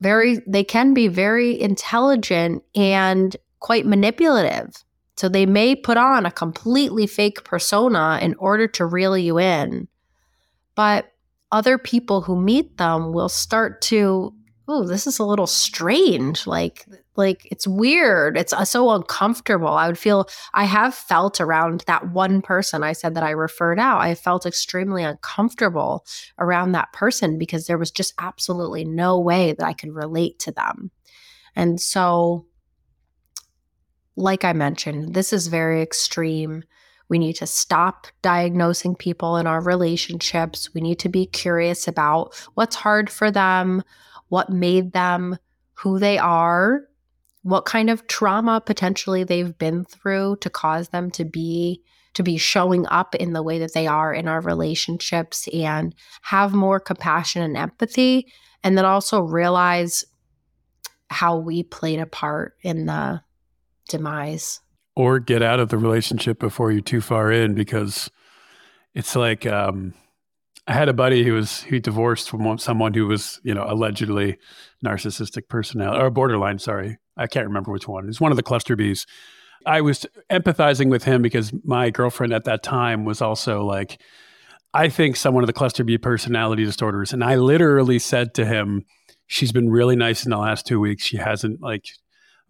very 0.00 0.40
they 0.46 0.62
can 0.62 0.94
be 0.94 1.08
very 1.08 1.60
intelligent 1.60 2.62
and 2.74 3.36
quite 3.58 3.86
manipulative. 3.86 4.84
So 5.16 5.28
they 5.28 5.46
may 5.46 5.74
put 5.74 5.96
on 5.96 6.24
a 6.24 6.30
completely 6.30 7.06
fake 7.06 7.44
persona 7.44 8.18
in 8.22 8.34
order 8.36 8.66
to 8.68 8.86
reel 8.86 9.18
you 9.18 9.38
in. 9.38 9.88
But 10.74 11.12
other 11.52 11.76
people 11.76 12.22
who 12.22 12.40
meet 12.40 12.78
them 12.78 13.12
will 13.12 13.28
start 13.28 13.82
to 13.82 14.32
oh, 14.70 14.84
this 14.84 15.06
is 15.06 15.18
a 15.18 15.24
little 15.24 15.46
strange. 15.48 16.46
Like, 16.46 16.86
like 17.16 17.46
it's 17.50 17.66
weird. 17.66 18.38
It's 18.38 18.52
uh, 18.52 18.64
so 18.64 18.90
uncomfortable. 18.90 19.68
I 19.68 19.88
would 19.88 19.98
feel, 19.98 20.28
I 20.54 20.64
have 20.64 20.94
felt 20.94 21.40
around 21.40 21.82
that 21.86 22.10
one 22.10 22.40
person 22.40 22.84
I 22.84 22.92
said 22.92 23.14
that 23.14 23.24
I 23.24 23.30
referred 23.30 23.80
out. 23.80 24.00
I 24.00 24.14
felt 24.14 24.46
extremely 24.46 25.02
uncomfortable 25.02 26.06
around 26.38 26.72
that 26.72 26.92
person 26.92 27.36
because 27.36 27.66
there 27.66 27.78
was 27.78 27.90
just 27.90 28.14
absolutely 28.18 28.84
no 28.84 29.18
way 29.18 29.52
that 29.52 29.66
I 29.66 29.72
could 29.72 29.92
relate 29.92 30.38
to 30.40 30.52
them. 30.52 30.92
And 31.56 31.80
so, 31.80 32.46
like 34.16 34.44
I 34.44 34.52
mentioned, 34.52 35.14
this 35.14 35.32
is 35.32 35.48
very 35.48 35.82
extreme. 35.82 36.62
We 37.08 37.18
need 37.18 37.34
to 37.34 37.46
stop 37.46 38.06
diagnosing 38.22 38.94
people 38.94 39.36
in 39.36 39.48
our 39.48 39.60
relationships. 39.60 40.72
We 40.72 40.80
need 40.80 41.00
to 41.00 41.08
be 41.08 41.26
curious 41.26 41.88
about 41.88 42.36
what's 42.54 42.76
hard 42.76 43.10
for 43.10 43.32
them, 43.32 43.82
what 44.30 44.48
made 44.48 44.92
them 44.92 45.36
who 45.74 45.98
they 45.98 46.16
are, 46.16 46.80
what 47.42 47.66
kind 47.66 47.90
of 47.90 48.06
trauma 48.06 48.60
potentially 48.64 49.24
they've 49.24 49.56
been 49.58 49.84
through 49.84 50.36
to 50.40 50.48
cause 50.48 50.88
them 50.88 51.10
to 51.10 51.24
be 51.24 51.82
to 52.12 52.22
be 52.24 52.36
showing 52.36 52.86
up 52.88 53.14
in 53.14 53.34
the 53.34 53.42
way 53.42 53.60
that 53.60 53.72
they 53.72 53.86
are 53.86 54.12
in 54.12 54.26
our 54.26 54.40
relationships 54.40 55.46
and 55.54 55.94
have 56.22 56.52
more 56.52 56.80
compassion 56.80 57.40
and 57.40 57.56
empathy 57.56 58.26
and 58.64 58.76
then 58.76 58.84
also 58.84 59.20
realize 59.20 60.04
how 61.08 61.36
we 61.36 61.62
played 61.62 62.00
a 62.00 62.06
part 62.06 62.56
in 62.62 62.86
the 62.86 63.22
demise. 63.88 64.60
Or 64.96 65.20
get 65.20 65.40
out 65.40 65.60
of 65.60 65.68
the 65.68 65.78
relationship 65.78 66.40
before 66.40 66.72
you're 66.72 66.80
too 66.80 67.00
far 67.00 67.30
in 67.30 67.54
because 67.54 68.10
it's 68.92 69.14
like 69.14 69.46
um 69.46 69.94
I 70.66 70.72
had 70.72 70.88
a 70.88 70.94
buddy 70.94 71.24
who 71.24 71.34
was 71.34 71.62
he 71.62 71.80
divorced 71.80 72.30
from 72.30 72.58
someone 72.58 72.94
who 72.94 73.06
was 73.06 73.40
you 73.42 73.54
know 73.54 73.64
allegedly 73.66 74.38
narcissistic 74.84 75.48
personality 75.48 76.00
or 76.00 76.10
borderline. 76.10 76.58
Sorry, 76.58 76.98
I 77.16 77.26
can't 77.26 77.46
remember 77.46 77.72
which 77.72 77.88
one. 77.88 78.08
It's 78.08 78.20
one 78.20 78.32
of 78.32 78.36
the 78.36 78.42
cluster 78.42 78.76
Bs. 78.76 79.06
I 79.66 79.80
was 79.80 80.06
empathizing 80.30 80.88
with 80.88 81.04
him 81.04 81.22
because 81.22 81.52
my 81.64 81.90
girlfriend 81.90 82.32
at 82.32 82.44
that 82.44 82.62
time 82.62 83.04
was 83.04 83.20
also 83.20 83.64
like, 83.64 84.00
I 84.72 84.88
think 84.88 85.16
someone 85.16 85.42
of 85.42 85.48
the 85.48 85.52
cluster 85.52 85.84
B 85.84 85.98
personality 85.98 86.64
disorders. 86.64 87.12
And 87.12 87.22
I 87.22 87.36
literally 87.36 87.98
said 87.98 88.34
to 88.34 88.46
him, 88.46 88.86
she's 89.26 89.52
been 89.52 89.70
really 89.70 89.96
nice 89.96 90.24
in 90.24 90.30
the 90.30 90.38
last 90.38 90.66
two 90.66 90.80
weeks. 90.80 91.04
She 91.04 91.18
hasn't 91.18 91.60
like 91.60 91.86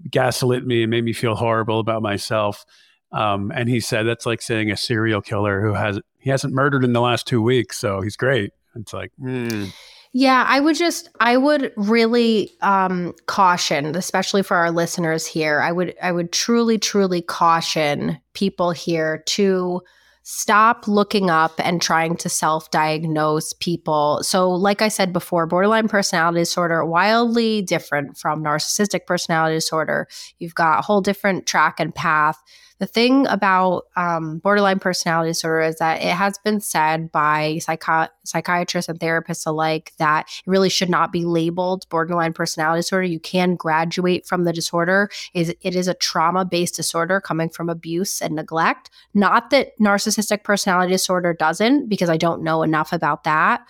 gaslit 0.08 0.64
me 0.64 0.82
and 0.82 0.90
made 0.90 1.04
me 1.04 1.12
feel 1.12 1.34
horrible 1.34 1.80
about 1.80 2.02
myself. 2.02 2.64
Um, 3.12 3.50
and 3.54 3.68
he 3.68 3.80
said 3.80 4.04
that's 4.04 4.26
like 4.26 4.40
saying 4.40 4.70
a 4.70 4.76
serial 4.76 5.20
killer 5.20 5.60
who 5.60 5.74
has 5.74 5.98
he 6.20 6.30
hasn't 6.30 6.54
murdered 6.54 6.84
in 6.84 6.92
the 6.92 7.00
last 7.00 7.26
two 7.26 7.42
weeks, 7.42 7.78
so 7.78 8.00
he's 8.00 8.16
great. 8.16 8.52
It's 8.76 8.92
like, 8.92 9.10
mm. 9.20 9.72
yeah, 10.12 10.44
I 10.46 10.60
would 10.60 10.76
just 10.76 11.08
I 11.18 11.36
would 11.36 11.72
really 11.76 12.50
um, 12.60 13.14
caution, 13.26 13.96
especially 13.96 14.42
for 14.42 14.56
our 14.56 14.70
listeners 14.70 15.26
here. 15.26 15.60
I 15.60 15.72
would 15.72 15.94
I 16.02 16.12
would 16.12 16.32
truly 16.32 16.78
truly 16.78 17.22
caution 17.22 18.18
people 18.34 18.70
here 18.70 19.22
to 19.26 19.82
stop 20.22 20.86
looking 20.86 21.30
up 21.30 21.52
and 21.58 21.80
trying 21.80 22.14
to 22.14 22.28
self-diagnose 22.28 23.54
people. 23.54 24.20
So 24.22 24.50
like 24.50 24.82
I 24.82 24.88
said 24.88 25.12
before, 25.12 25.46
borderline 25.46 25.88
personality 25.88 26.40
disorder 26.40 26.84
wildly 26.84 27.62
different 27.62 28.18
from 28.18 28.44
narcissistic 28.44 29.06
personality 29.06 29.56
disorder. 29.56 30.06
You've 30.38 30.54
got 30.54 30.78
a 30.78 30.82
whole 30.82 31.00
different 31.00 31.46
track 31.46 31.80
and 31.80 31.92
path 31.94 32.38
the 32.80 32.86
thing 32.86 33.26
about 33.26 33.84
um, 33.94 34.38
borderline 34.38 34.78
personality 34.78 35.30
disorder 35.30 35.60
is 35.60 35.76
that 35.76 36.00
it 36.02 36.14
has 36.14 36.38
been 36.38 36.60
said 36.60 37.12
by 37.12 37.58
psychi- 37.60 38.08
psychiatrists 38.24 38.88
and 38.88 38.98
therapists 38.98 39.46
alike 39.46 39.92
that 39.98 40.26
it 40.26 40.50
really 40.50 40.70
should 40.70 40.88
not 40.88 41.12
be 41.12 41.26
labeled 41.26 41.86
borderline 41.90 42.32
personality 42.32 42.78
disorder. 42.78 43.06
You 43.06 43.20
can 43.20 43.54
graduate 43.54 44.26
from 44.26 44.44
the 44.44 44.52
disorder. 44.52 45.10
Is 45.34 45.54
it 45.60 45.76
is 45.76 45.88
a 45.88 45.94
trauma 45.94 46.46
based 46.46 46.74
disorder 46.74 47.20
coming 47.20 47.50
from 47.50 47.68
abuse 47.68 48.22
and 48.22 48.34
neglect. 48.34 48.88
Not 49.12 49.50
that 49.50 49.78
narcissistic 49.78 50.42
personality 50.42 50.92
disorder 50.92 51.34
doesn't, 51.34 51.88
because 51.88 52.08
I 52.08 52.16
don't 52.16 52.42
know 52.42 52.62
enough 52.62 52.94
about 52.94 53.24
that, 53.24 53.60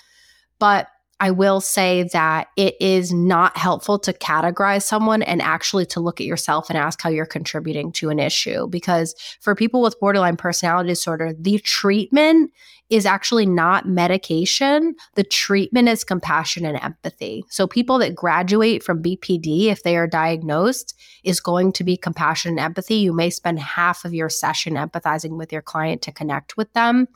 but 0.61 0.87
I 1.21 1.31
will 1.31 1.61
say 1.61 2.09
that 2.15 2.49
it 2.57 2.75
is 2.81 3.13
not 3.13 3.57
helpful 3.57 3.99
to 4.01 4.13
categorize 4.13 4.83
someone 4.83 5.23
and 5.23 5.43
actually 5.43 5.85
to 5.87 6.01
look 6.01 6.19
at 6.21 6.27
yourself 6.27 6.71
and 6.71 6.79
ask 6.79 7.01
how 7.03 7.11
you're 7.11 7.27
contributing 7.27 7.93
to 7.93 8.09
an 8.09 8.19
issue. 8.19 8.67
Because 8.69 9.15
for 9.41 9.55
people 9.55 9.83
with 9.83 10.01
borderline 10.01 10.39
personality 10.39 10.89
disorder, 10.89 11.35
the 11.39 11.59
treatment 11.59 12.51
is 12.89 13.07
actually 13.07 13.47
not 13.47 13.87
medication. 13.87 14.97
The 15.15 15.23
treatment 15.23 15.89
is 15.89 16.05
compassion 16.05 16.67
and 16.67 16.77
empathy. 16.83 17.45
So, 17.49 17.67
people 17.67 17.99
that 17.99 18.17
graduate 18.17 18.83
from 18.83 19.03
BPD, 19.03 19.67
if 19.67 19.85
they 19.85 19.97
are 19.97 20.09
diagnosed, 20.09 20.99
is 21.23 21.41
going 21.41 21.73
to 21.75 21.85
be 21.85 21.97
compassion 21.97 22.51
and 22.51 22.61
empathy. 22.61 22.97
You 22.97 23.13
may 23.13 23.31
spend 23.31 23.61
half 23.61 24.05
of 24.05 24.13
your 24.13 24.29
session 24.29 24.75
empathizing 24.75 25.39
with 25.39 25.53
your 25.53 25.63
client 25.63 26.03
to 26.03 26.13
connect 26.13 26.57
with 26.57 26.73
them. 26.73 27.07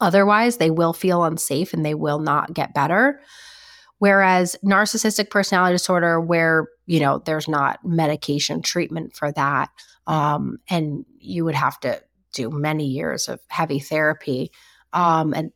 Otherwise, 0.00 0.56
they 0.56 0.70
will 0.70 0.92
feel 0.92 1.24
unsafe 1.24 1.72
and 1.72 1.84
they 1.84 1.94
will 1.94 2.18
not 2.18 2.54
get 2.54 2.74
better. 2.74 3.20
Whereas 3.98 4.56
narcissistic 4.64 5.28
personality 5.28 5.74
disorder, 5.74 6.20
where 6.20 6.68
you 6.86 7.00
know 7.00 7.18
there's 7.18 7.48
not 7.48 7.84
medication 7.84 8.62
treatment 8.62 9.14
for 9.14 9.30
that, 9.32 9.70
um, 10.06 10.58
and 10.70 11.04
you 11.18 11.44
would 11.44 11.54
have 11.54 11.78
to 11.80 12.02
do 12.32 12.50
many 12.50 12.86
years 12.86 13.28
of 13.28 13.40
heavy 13.48 13.78
therapy 13.78 14.52
um, 14.92 15.34
and 15.34 15.52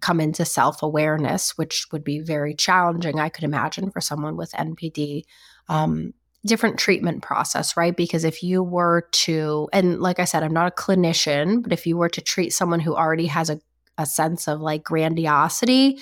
come 0.00 0.20
into 0.20 0.44
self 0.44 0.82
awareness, 0.82 1.58
which 1.58 1.86
would 1.92 2.04
be 2.04 2.20
very 2.20 2.54
challenging. 2.54 3.18
I 3.18 3.28
could 3.28 3.44
imagine 3.44 3.90
for 3.90 4.00
someone 4.00 4.36
with 4.36 4.52
NPD. 4.52 5.22
Um, 5.68 6.14
different 6.46 6.78
treatment 6.78 7.22
process, 7.22 7.76
right? 7.76 7.94
Because 7.94 8.24
if 8.24 8.42
you 8.42 8.62
were 8.62 9.06
to, 9.12 9.68
and 9.74 10.00
like 10.00 10.18
I 10.18 10.24
said, 10.24 10.42
I'm 10.42 10.54
not 10.54 10.68
a 10.68 10.74
clinician, 10.74 11.62
but 11.62 11.72
if 11.72 11.86
you 11.86 11.98
were 11.98 12.08
to 12.08 12.20
treat 12.22 12.54
someone 12.54 12.80
who 12.80 12.96
already 12.96 13.26
has 13.26 13.50
a 13.50 13.60
a 14.00 14.06
sense 14.06 14.48
of 14.48 14.60
like 14.60 14.82
grandiosity 14.82 16.00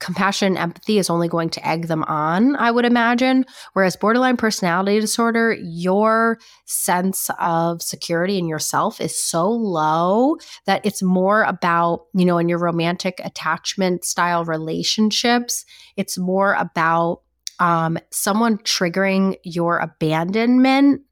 compassion 0.00 0.48
and 0.48 0.58
empathy 0.58 0.98
is 0.98 1.10
only 1.10 1.28
going 1.28 1.50
to 1.50 1.66
egg 1.66 1.86
them 1.86 2.02
on, 2.04 2.56
I 2.56 2.70
would 2.70 2.86
imagine. 2.86 3.44
Whereas 3.74 3.96
borderline 3.96 4.38
personality 4.38 4.98
disorder, 4.98 5.56
your 5.62 6.38
sense 6.64 7.30
of 7.38 7.82
security 7.82 8.38
in 8.38 8.48
yourself 8.48 9.00
is 9.00 9.16
so 9.16 9.48
low 9.48 10.38
that 10.64 10.84
it's 10.84 11.02
more 11.02 11.42
about, 11.42 12.06
you 12.14 12.24
know, 12.24 12.38
in 12.38 12.48
your 12.48 12.58
romantic 12.58 13.20
attachment 13.22 14.04
style 14.04 14.44
relationships, 14.44 15.64
it's 15.96 16.18
more 16.18 16.54
about 16.54 17.20
um, 17.58 17.98
someone 18.10 18.56
triggering 18.58 19.36
your 19.44 19.78
abandonment 19.78 21.02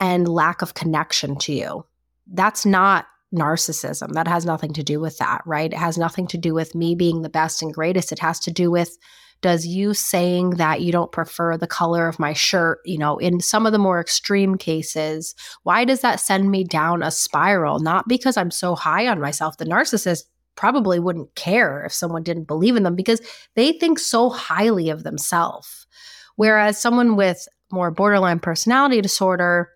and 0.00 0.28
lack 0.28 0.62
of 0.62 0.74
connection 0.74 1.38
to 1.38 1.52
you. 1.52 1.86
That's 2.26 2.66
not 2.66 3.06
narcissism. 3.36 4.12
That 4.12 4.26
has 4.26 4.44
nothing 4.44 4.72
to 4.72 4.82
do 4.82 4.98
with 4.98 5.18
that, 5.18 5.42
right? 5.46 5.72
It 5.72 5.78
has 5.78 5.98
nothing 5.98 6.26
to 6.28 6.38
do 6.38 6.54
with 6.54 6.74
me 6.74 6.94
being 6.94 7.22
the 7.22 7.28
best 7.28 7.62
and 7.62 7.72
greatest. 7.72 8.12
It 8.12 8.18
has 8.18 8.40
to 8.40 8.50
do 8.50 8.70
with 8.70 8.96
does 9.42 9.66
you 9.66 9.92
saying 9.94 10.50
that 10.50 10.80
you 10.80 10.92
don't 10.92 11.12
prefer 11.12 11.56
the 11.56 11.66
color 11.66 12.08
of 12.08 12.18
my 12.18 12.32
shirt, 12.32 12.80
you 12.84 12.98
know, 12.98 13.18
in 13.18 13.40
some 13.40 13.66
of 13.66 13.72
the 13.72 13.78
more 13.78 14.00
extreme 14.00 14.56
cases, 14.56 15.34
why 15.62 15.84
does 15.84 16.00
that 16.00 16.20
send 16.20 16.50
me 16.50 16.64
down 16.64 17.02
a 17.02 17.10
spiral? 17.10 17.78
Not 17.78 18.08
because 18.08 18.36
I'm 18.36 18.50
so 18.50 18.74
high 18.74 19.06
on 19.06 19.20
myself. 19.20 19.58
The 19.58 19.66
narcissist 19.66 20.22
probably 20.56 20.98
wouldn't 20.98 21.34
care 21.34 21.84
if 21.84 21.92
someone 21.92 22.22
didn't 22.22 22.44
believe 22.44 22.76
in 22.76 22.82
them 22.82 22.96
because 22.96 23.20
they 23.54 23.72
think 23.72 23.98
so 23.98 24.30
highly 24.30 24.88
of 24.88 25.04
themselves. 25.04 25.86
Whereas 26.36 26.78
someone 26.78 27.16
with 27.16 27.46
more 27.70 27.90
borderline 27.90 28.40
personality 28.40 29.00
disorder, 29.00 29.70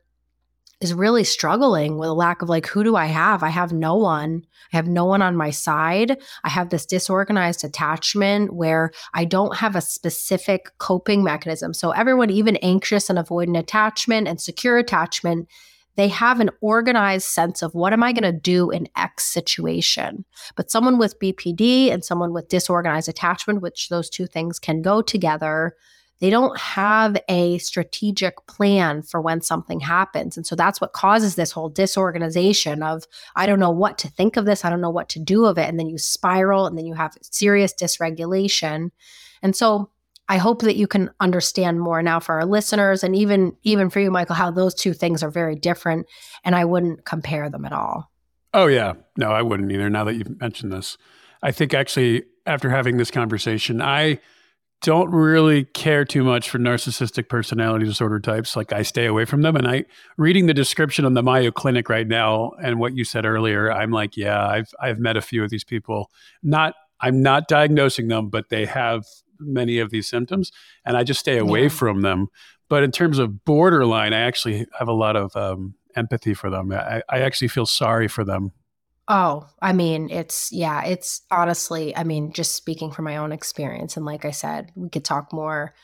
is 0.80 0.94
really 0.94 1.24
struggling 1.24 1.98
with 1.98 2.08
a 2.08 2.14
lack 2.14 2.40
of 2.40 2.48
like, 2.48 2.66
who 2.66 2.82
do 2.82 2.96
I 2.96 3.06
have? 3.06 3.42
I 3.42 3.50
have 3.50 3.72
no 3.72 3.96
one. 3.96 4.44
I 4.72 4.76
have 4.76 4.88
no 4.88 5.04
one 5.04 5.20
on 5.20 5.36
my 5.36 5.50
side. 5.50 6.16
I 6.42 6.48
have 6.48 6.70
this 6.70 6.86
disorganized 6.86 7.64
attachment 7.64 8.54
where 8.54 8.90
I 9.12 9.26
don't 9.26 9.56
have 9.56 9.76
a 9.76 9.82
specific 9.82 10.70
coping 10.78 11.22
mechanism. 11.22 11.74
So, 11.74 11.90
everyone, 11.90 12.30
even 12.30 12.56
anxious 12.56 13.10
and 13.10 13.18
avoidant 13.18 13.58
attachment 13.58 14.26
and 14.26 14.40
secure 14.40 14.78
attachment, 14.78 15.48
they 15.96 16.08
have 16.08 16.40
an 16.40 16.50
organized 16.62 17.26
sense 17.26 17.62
of 17.62 17.74
what 17.74 17.92
am 17.92 18.02
I 18.02 18.12
going 18.12 18.32
to 18.32 18.38
do 18.38 18.70
in 18.70 18.88
X 18.96 19.24
situation. 19.24 20.24
But 20.56 20.70
someone 20.70 20.98
with 20.98 21.18
BPD 21.18 21.92
and 21.92 22.02
someone 22.02 22.32
with 22.32 22.48
disorganized 22.48 23.08
attachment, 23.08 23.60
which 23.60 23.90
those 23.90 24.08
two 24.08 24.26
things 24.26 24.58
can 24.58 24.80
go 24.80 25.02
together, 25.02 25.76
they 26.20 26.30
don't 26.30 26.58
have 26.58 27.16
a 27.28 27.58
strategic 27.58 28.46
plan 28.46 29.02
for 29.02 29.20
when 29.20 29.40
something 29.40 29.80
happens. 29.80 30.36
And 30.36 30.46
so 30.46 30.54
that's 30.54 30.80
what 30.80 30.92
causes 30.92 31.34
this 31.34 31.50
whole 31.50 31.70
disorganization 31.70 32.82
of, 32.82 33.04
I 33.36 33.46
don't 33.46 33.58
know 33.58 33.70
what 33.70 33.98
to 33.98 34.08
think 34.08 34.36
of 34.36 34.44
this. 34.44 34.64
I 34.64 34.70
don't 34.70 34.82
know 34.82 34.90
what 34.90 35.08
to 35.10 35.18
do 35.18 35.46
of 35.46 35.58
it. 35.58 35.68
And 35.68 35.78
then 35.78 35.88
you 35.88 35.98
spiral 35.98 36.66
and 36.66 36.76
then 36.76 36.86
you 36.86 36.94
have 36.94 37.16
serious 37.22 37.74
dysregulation. 37.74 38.90
And 39.42 39.56
so 39.56 39.90
I 40.28 40.36
hope 40.36 40.60
that 40.62 40.76
you 40.76 40.86
can 40.86 41.10
understand 41.18 41.80
more 41.80 42.02
now 42.02 42.20
for 42.20 42.34
our 42.36 42.46
listeners 42.46 43.02
and 43.02 43.16
even 43.16 43.56
even 43.62 43.90
for 43.90 43.98
you, 43.98 44.10
Michael, 44.10 44.36
how 44.36 44.50
those 44.50 44.74
two 44.74 44.92
things 44.92 45.22
are 45.22 45.30
very 45.30 45.56
different. 45.56 46.06
And 46.44 46.54
I 46.54 46.66
wouldn't 46.66 47.04
compare 47.04 47.50
them 47.50 47.64
at 47.64 47.72
all. 47.72 48.12
Oh 48.52 48.66
yeah. 48.66 48.92
No, 49.16 49.32
I 49.32 49.42
wouldn't 49.42 49.72
either. 49.72 49.90
Now 49.90 50.04
that 50.04 50.14
you've 50.14 50.38
mentioned 50.38 50.72
this. 50.72 50.98
I 51.42 51.50
think 51.50 51.72
actually 51.72 52.24
after 52.46 52.68
having 52.70 52.96
this 52.96 53.10
conversation, 53.10 53.80
I 53.80 54.20
don't 54.82 55.10
really 55.10 55.64
care 55.64 56.04
too 56.04 56.24
much 56.24 56.48
for 56.48 56.58
narcissistic 56.58 57.28
personality 57.28 57.84
disorder 57.84 58.18
types. 58.18 58.56
Like 58.56 58.72
I 58.72 58.82
stay 58.82 59.06
away 59.06 59.26
from 59.26 59.42
them. 59.42 59.56
And 59.56 59.68
I 59.68 59.84
reading 60.16 60.46
the 60.46 60.54
description 60.54 61.04
on 61.04 61.14
the 61.14 61.22
Mayo 61.22 61.50
Clinic 61.50 61.88
right 61.88 62.08
now 62.08 62.52
and 62.62 62.78
what 62.78 62.96
you 62.96 63.04
said 63.04 63.26
earlier, 63.26 63.70
I'm 63.70 63.90
like, 63.90 64.16
yeah, 64.16 64.46
I've 64.46 64.72
I've 64.80 64.98
met 64.98 65.16
a 65.16 65.22
few 65.22 65.44
of 65.44 65.50
these 65.50 65.64
people. 65.64 66.10
Not 66.42 66.74
I'm 67.00 67.22
not 67.22 67.48
diagnosing 67.48 68.08
them, 68.08 68.30
but 68.30 68.48
they 68.48 68.66
have 68.66 69.04
many 69.38 69.78
of 69.78 69.90
these 69.90 70.08
symptoms, 70.08 70.52
and 70.84 70.96
I 70.96 71.04
just 71.04 71.20
stay 71.20 71.38
away 71.38 71.64
yeah. 71.64 71.68
from 71.68 72.02
them. 72.02 72.28
But 72.68 72.82
in 72.82 72.92
terms 72.92 73.18
of 73.18 73.44
borderline, 73.44 74.12
I 74.12 74.20
actually 74.20 74.66
have 74.78 74.88
a 74.88 74.92
lot 74.92 75.16
of 75.16 75.34
um, 75.34 75.74
empathy 75.96 76.34
for 76.34 76.50
them. 76.50 76.72
I, 76.72 77.02
I 77.08 77.20
actually 77.20 77.48
feel 77.48 77.66
sorry 77.66 78.06
for 78.06 78.24
them 78.24 78.52
Oh, 79.12 79.48
I 79.60 79.72
mean, 79.72 80.08
it's, 80.08 80.52
yeah, 80.52 80.84
it's 80.84 81.22
honestly, 81.32 81.96
I 81.96 82.04
mean, 82.04 82.32
just 82.32 82.54
speaking 82.54 82.92
from 82.92 83.06
my 83.06 83.16
own 83.16 83.32
experience. 83.32 83.96
And 83.96 84.06
like 84.06 84.24
I 84.24 84.30
said, 84.30 84.70
we 84.76 84.88
could 84.88 85.04
talk 85.04 85.32
more, 85.32 85.74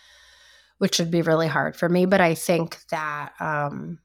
which 0.79 1.01
would 1.01 1.11
be 1.11 1.23
really 1.23 1.49
hard 1.49 1.75
for 1.75 1.89
me. 1.89 2.07
But 2.07 2.21
I 2.21 2.37
think 2.37 2.79
that 2.93 3.33
um, 3.41 3.99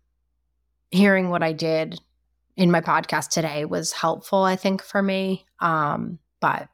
hearing 0.89 1.29
what 1.29 1.43
I 1.43 1.53
did 1.53 2.01
in 2.57 2.71
my 2.71 2.81
podcast 2.81 3.29
today 3.29 3.63
was 3.63 3.91
helpful, 3.91 4.41
I 4.41 4.55
think, 4.55 4.81
for 4.81 5.03
me. 5.03 5.45
Um, 5.59 6.17
but 6.39 6.67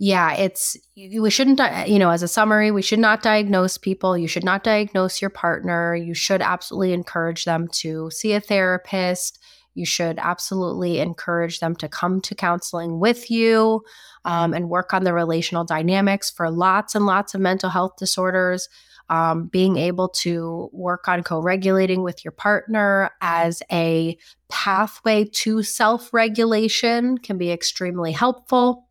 yeah, 0.00 0.34
it's, 0.34 0.76
we 0.96 1.30
shouldn't, 1.30 1.60
you 1.88 2.00
know, 2.00 2.10
as 2.10 2.24
a 2.24 2.28
summary, 2.28 2.72
we 2.72 2.82
should 2.82 2.98
not 2.98 3.22
diagnose 3.22 3.78
people. 3.78 4.18
You 4.18 4.26
should 4.26 4.44
not 4.44 4.64
diagnose 4.64 5.22
your 5.22 5.30
partner. 5.30 5.94
You 5.94 6.14
should 6.14 6.42
absolutely 6.42 6.92
encourage 6.92 7.44
them 7.44 7.68
to 7.74 8.10
see 8.10 8.32
a 8.32 8.40
therapist 8.40 9.38
you 9.78 9.86
should 9.86 10.18
absolutely 10.18 10.98
encourage 10.98 11.60
them 11.60 11.74
to 11.76 11.88
come 11.88 12.20
to 12.22 12.34
counseling 12.34 12.98
with 12.98 13.30
you 13.30 13.82
um, 14.24 14.52
and 14.52 14.68
work 14.68 14.92
on 14.92 15.04
the 15.04 15.14
relational 15.14 15.64
dynamics 15.64 16.30
for 16.30 16.50
lots 16.50 16.94
and 16.94 17.06
lots 17.06 17.34
of 17.34 17.40
mental 17.40 17.70
health 17.70 17.92
disorders. 17.96 18.68
um, 19.10 19.46
being 19.46 19.76
able 19.76 20.08
to 20.08 20.68
work 20.72 21.08
on 21.08 21.22
co 21.22 21.40
regulating 21.40 22.02
with 22.02 22.24
your 22.24 22.32
partner 22.32 23.10
as 23.20 23.62
a 23.72 24.18
pathway 24.48 25.24
to 25.24 25.62
self 25.62 26.12
regulation 26.12 27.18
can 27.18 27.38
be 27.38 27.50
extremely 27.50 28.12
helpful. 28.12 28.86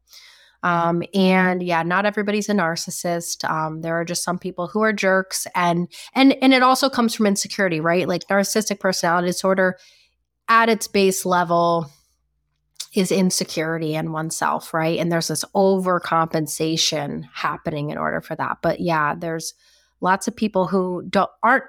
Um, 0.64 1.04
and 1.14 1.62
yeah, 1.62 1.84
not 1.84 2.06
everybody's 2.06 2.50
a 2.50 2.54
narcissist. 2.54 3.48
Um, 3.48 3.82
there 3.82 3.96
are 3.96 4.04
just 4.04 4.24
some 4.24 4.40
people 4.40 4.68
who 4.68 4.82
are 4.82 4.92
jerks, 4.94 5.46
and 5.54 5.88
and 6.16 6.36
and 6.42 6.54
it 6.54 6.64
also 6.64 6.90
comes 6.90 7.14
from 7.14 7.28
insecurity, 7.28 7.80
right? 7.80 8.08
Like 8.08 8.24
narcissistic 8.28 8.80
personality 8.80 9.28
disorder, 9.28 9.78
at 10.50 10.70
its 10.70 10.88
base 10.88 11.26
level, 11.26 11.92
is 12.98 13.12
insecurity 13.12 13.94
in 13.94 14.12
oneself, 14.12 14.74
right? 14.74 14.98
And 14.98 15.12
there's 15.12 15.28
this 15.28 15.46
overcompensation 15.56 17.26
happening 17.32 17.92
in 17.92 17.98
order 17.98 18.22
for 18.22 18.36
that. 18.36 18.58
But 18.64 18.80
yeah, 18.80 19.14
there's 19.16 19.54
lots 20.02 20.28
of 20.28 20.36
people 20.36 20.66
who 20.66 21.04
don't 21.08 21.30
aren't 21.44 21.66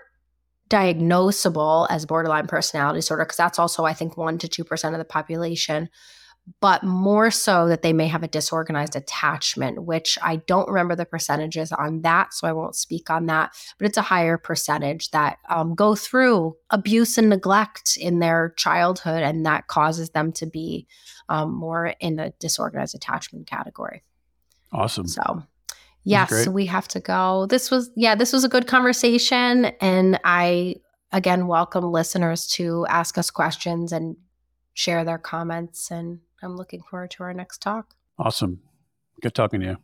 diagnosable 0.71 1.87
as 1.91 2.07
borderline 2.07 2.47
personality 2.47 2.99
disorder 2.99 3.25
because 3.25 3.37
that's 3.37 3.59
also 3.59 3.85
I 3.85 3.95
think 3.95 4.17
1 4.17 4.39
to 4.39 4.49
2% 4.49 4.93
of 4.93 4.99
the 4.99 5.05
population 5.05 5.89
but 6.61 6.83
more 6.83 7.31
so 7.31 7.69
that 7.69 7.83
they 7.83 7.93
may 7.93 8.07
have 8.07 8.23
a 8.23 8.29
disorganized 8.29 8.97
attachment, 8.97 9.85
which 9.85 10.19
I 10.23 10.37
don't 10.37 10.69
remember 10.69 10.95
the 10.95 11.05
percentages 11.05 11.73
on 11.73 12.03
that, 12.03 12.33
so 12.33 12.47
I 12.47 12.53
won't 12.53 12.77
speak 12.77 13.11
on 13.11 13.27
that. 13.27 13.53
But 13.79 13.87
it's 13.87 13.99
a 13.99 14.03
higher 14.03 14.39
percentage 14.39 15.11
that 15.11 15.39
um, 15.49 15.75
go 15.75 15.95
through 15.95 16.57
abuse 16.71 17.19
and 17.19 17.29
neglect 17.29 17.97
in 17.97 18.19
their 18.19 18.55
childhood, 18.57 19.23
and 19.23 19.45
that 19.47 19.67
causes 19.67 20.11
them 20.11 20.33
to 20.33 20.47
be 20.47 20.87
um, 21.29 21.53
more 21.55 21.95
in 22.01 22.17
the 22.17 22.33
disorganized 22.39 22.95
attachment 22.95 23.47
category. 23.47 24.03
Awesome. 24.73 25.07
So, 25.07 25.43
yes, 26.05 26.47
we 26.47 26.67
have 26.67 26.89
to 26.89 27.01
go. 27.01 27.47
This 27.47 27.71
was, 27.71 27.91
yeah, 27.97 28.15
this 28.15 28.33
was 28.33 28.45
a 28.45 28.49
good 28.49 28.67
conversation. 28.67 29.67
And 29.81 30.21
I, 30.25 30.77
again, 31.13 31.47
welcome 31.47 31.85
listeners 31.85 32.47
to 32.49 32.87
ask 32.89 33.19
us 33.19 33.31
questions 33.31 33.93
and 33.93 34.17
share 34.75 35.05
their 35.05 35.19
comments 35.19 35.91
and 35.91 36.21
I'm 36.43 36.57
looking 36.57 36.83
forward 36.83 37.11
to 37.13 37.23
our 37.25 37.35
next 37.35 37.61
talk. 37.61 37.95
Awesome. 38.19 38.61
Good 39.21 39.35
talking 39.35 39.61
to 39.61 39.67
you. 39.67 39.77